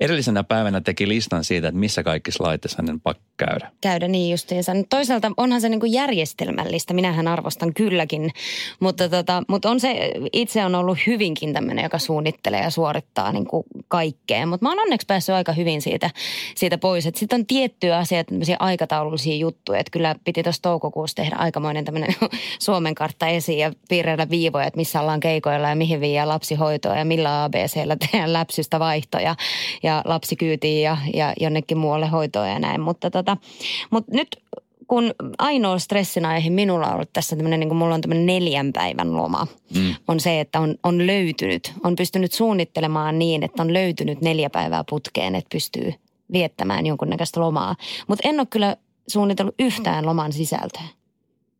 edellisenä 0.00 0.44
päivänä 0.44 0.80
teki 0.80 1.08
listan 1.08 1.44
siitä, 1.44 1.68
että 1.68 1.80
missä 1.80 2.02
kaikissa 2.02 2.44
laitteissa 2.44 2.82
hänen 2.82 3.00
käydä. 3.36 3.70
käydä 3.80 4.08
niin 4.08 4.30
justiinsa. 4.30 4.72
Toisaalta 4.90 5.32
onhan 5.36 5.60
se 5.60 5.68
niinku 5.68 5.86
järjestelmällistä, 5.86 6.94
minähän 6.94 7.28
arvostan 7.28 7.74
kylläkin, 7.74 8.30
mutta, 8.80 9.08
tota, 9.08 9.42
mutta 9.48 9.70
on 9.70 9.80
se, 9.80 10.12
itse 10.32 10.64
on 10.64 10.74
ollut 10.74 10.98
hyvinkin 11.06 11.52
tämmöinen, 11.52 11.82
joka 11.82 11.98
suunnittelee 11.98 12.62
ja 12.62 12.70
suorittaa 12.70 13.32
niinku 13.32 13.64
kaikkea. 13.88 14.46
Mutta 14.46 14.66
mä 14.66 14.70
oon 14.70 14.78
onneksi 14.78 15.06
päässyt 15.06 15.34
aika 15.34 15.52
hyvin 15.52 15.82
siitä, 15.82 16.10
siitä 16.54 16.78
pois. 16.78 17.08
Sitten 17.14 17.40
on 17.40 17.46
tiettyjä 17.46 17.98
asioita, 17.98 18.28
tämmöisiä 18.28 18.56
aikataulullisia 18.60 19.36
juttuja, 19.36 19.80
että 19.80 19.90
kyllä 19.90 20.14
piti 20.24 20.42
tuossa 20.42 20.62
toukokuussa 20.62 21.16
tehdä 21.16 21.36
aikamoinen 21.36 21.84
tämmöinen 21.84 22.14
Suomen 22.58 22.94
kartta 22.94 23.26
esiin 23.26 23.58
ja 23.58 23.72
piirrellä 23.88 24.30
viivoja, 24.30 24.66
että 24.66 24.78
missä 24.78 25.00
ollaan 25.00 25.20
keikoilla 25.20 25.68
ja 25.68 25.76
mihin 25.76 26.00
viiää 26.00 26.28
lapsihoitoa 26.28 26.96
ja 26.96 27.04
millä 27.04 27.44
ABCllä 27.44 27.96
tehdään 28.10 28.32
läpsystä 28.32 28.78
vaihtoja 28.78 29.36
ja 29.82 30.02
lapsi 30.04 30.36
kyytiin 30.36 30.82
ja, 30.82 30.96
ja 31.14 31.32
jonnekin 31.40 31.78
muualle 31.78 32.06
hoitoon 32.06 32.48
ja 32.48 32.58
näin. 32.58 32.80
Mutta 32.80 33.10
tota, 33.10 33.23
mut 33.90 34.08
nyt 34.08 34.28
kun 34.86 35.14
ainoa 35.38 35.78
stressin 35.78 36.26
aihe 36.26 36.50
minulla 36.50 36.86
on 36.86 36.94
ollut 36.94 37.12
tässä 37.12 37.36
tämmöinen, 37.36 37.60
niin 37.60 37.68
kuin 37.68 37.78
mulla 37.78 37.94
on 37.94 38.00
tämmöinen 38.00 38.26
neljän 38.26 38.72
päivän 38.72 39.16
loma, 39.16 39.46
mm. 39.74 39.94
on 40.08 40.20
se, 40.20 40.40
että 40.40 40.60
on, 40.60 40.74
on 40.82 41.06
löytynyt, 41.06 41.72
on 41.84 41.96
pystynyt 41.96 42.32
suunnittelemaan 42.32 43.18
niin, 43.18 43.42
että 43.42 43.62
on 43.62 43.72
löytynyt 43.72 44.20
neljä 44.20 44.50
päivää 44.50 44.84
putkeen, 44.90 45.34
että 45.34 45.48
pystyy 45.52 45.92
viettämään 46.32 46.86
jonkunnäköistä 46.86 47.40
lomaa. 47.40 47.76
Mutta 48.06 48.28
en 48.28 48.40
ole 48.40 48.46
kyllä 48.50 48.76
suunnitellut 49.08 49.54
yhtään 49.58 50.06
loman 50.06 50.32
sisältöä. 50.32 50.82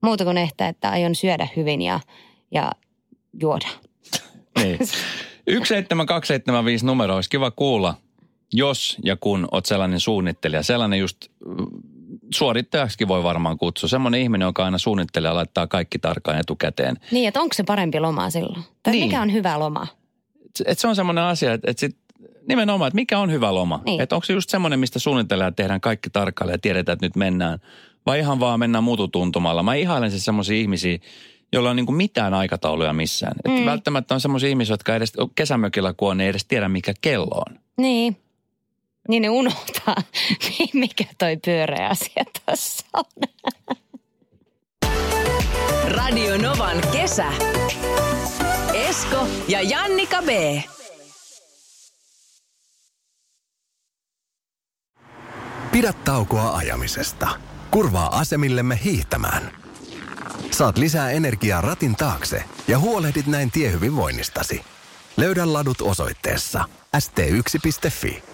Muuta 0.03 0.24
kuin 0.24 0.38
ehkä, 0.38 0.68
että 0.68 0.90
aion 0.90 1.14
syödä 1.14 1.48
hyvin 1.57 1.83
ja, 1.83 2.00
ja 2.50 2.72
juoda. 3.40 3.66
Niin. 4.59 4.79
17275 5.46 6.87
numero 6.87 7.14
olisi 7.14 7.31
kiva 7.31 7.50
kuulla, 7.50 7.94
jos 8.53 8.96
ja 9.05 9.16
kun 9.16 9.48
oot 9.53 9.66
sellainen 9.66 10.00
suunnittelija. 10.00 10.62
Sellainen 10.62 10.98
just 10.98 11.29
suorittajaksikin 12.35 13.09
voi 13.09 13.23
varmaan 13.23 13.59
kutsua. 13.59 13.88
Semmoinen 13.88 14.20
ihminen, 14.20 14.47
joka 14.47 14.64
aina 14.64 14.79
suunnittelee 14.79 15.29
ja 15.29 15.35
laittaa 15.35 15.66
kaikki 15.66 15.99
tarkkaan 15.99 16.38
etukäteen. 16.38 16.97
Niin, 17.11 17.29
että 17.29 17.40
onko 17.40 17.53
se 17.55 17.62
parempi 17.64 18.01
loma 18.01 18.31
silloin? 18.31 18.62
Tai 18.83 18.92
Niin. 18.92 19.05
mikä 19.07 19.23
on 19.23 19.33
hyvä 19.33 19.59
loma? 19.59 19.87
Et 20.66 20.79
se 20.79 20.88
on 20.88 20.97
semmoinen 20.97 21.25
asia, 21.25 21.53
että, 21.53 21.70
että 21.70 21.81
sit 21.81 21.97
nimenomaan, 22.49 22.88
että 22.88 22.94
mikä 22.94 23.18
on 23.18 23.33
hyvä 23.33 23.55
loma. 23.55 23.81
Niin. 23.85 24.01
Että 24.01 24.14
onko 24.14 24.25
se 24.25 24.33
just 24.33 24.51
semmoinen, 24.51 24.81
mistä 24.81 24.99
suunnitellaan 24.99 25.49
ja 25.49 25.53
tehdään 25.53 25.81
kaikki 25.81 26.11
tarkkaan 26.11 26.51
ja 26.51 26.59
tiedetään, 26.59 26.94
että 26.94 27.07
nyt 27.07 27.16
mennään. 27.16 27.59
Vai 28.07 28.18
ihan 28.18 28.40
vaan 28.40 28.59
mennään 28.61 28.85
mututuntumalla. 28.85 29.62
Mä 29.62 29.75
ihailen 29.75 30.11
siis 30.11 30.25
semmoisia 30.25 30.57
ihmisiä, 30.57 30.99
joilla 31.53 31.70
on 31.70 31.77
niin 31.77 31.87
kuin 31.87 31.97
mitään 31.97 32.35
aikatauluja 32.35 32.92
missään. 32.92 33.35
Mm. 33.49 33.64
välttämättä 33.66 34.14
on 34.14 34.20
semmoisia 34.20 34.49
ihmisiä, 34.49 34.73
jotka 34.73 34.97
edes 34.97 35.12
kesämökillä 35.35 35.94
kun 35.97 36.11
on, 36.11 36.20
ei 36.20 36.29
edes 36.29 36.44
tiedä, 36.44 36.68
mikä 36.68 36.94
kello 37.01 37.42
on. 37.49 37.59
Niin. 37.77 38.16
Niin 39.08 39.22
ne 39.22 39.28
unohtaa, 39.30 39.96
mikä 40.72 41.04
toi 41.18 41.36
pyöreä 41.44 41.88
asia 41.88 42.24
tuossa 42.46 42.86
on. 42.92 43.04
Radio 45.88 46.36
Novan 46.36 46.82
kesä. 46.92 47.32
Esko 48.74 49.26
ja 49.48 49.62
Jannika 49.62 50.22
B. 50.22 50.28
Pidä 55.72 55.92
taukoa 55.92 56.56
ajamisesta. 56.56 57.28
Kurvaa 57.70 58.18
asemillemme 58.18 58.80
hiihtämään. 58.84 59.50
Saat 60.50 60.78
lisää 60.78 61.10
energiaa 61.10 61.60
ratin 61.60 61.96
taakse 61.96 62.44
ja 62.68 62.78
huolehdit 62.78 63.26
näin 63.26 63.50
tiehyvinvoinnistasi. 63.50 64.62
Löydä 65.16 65.52
ladut 65.52 65.80
osoitteessa 65.80 66.64
st1.fi. 66.96 68.34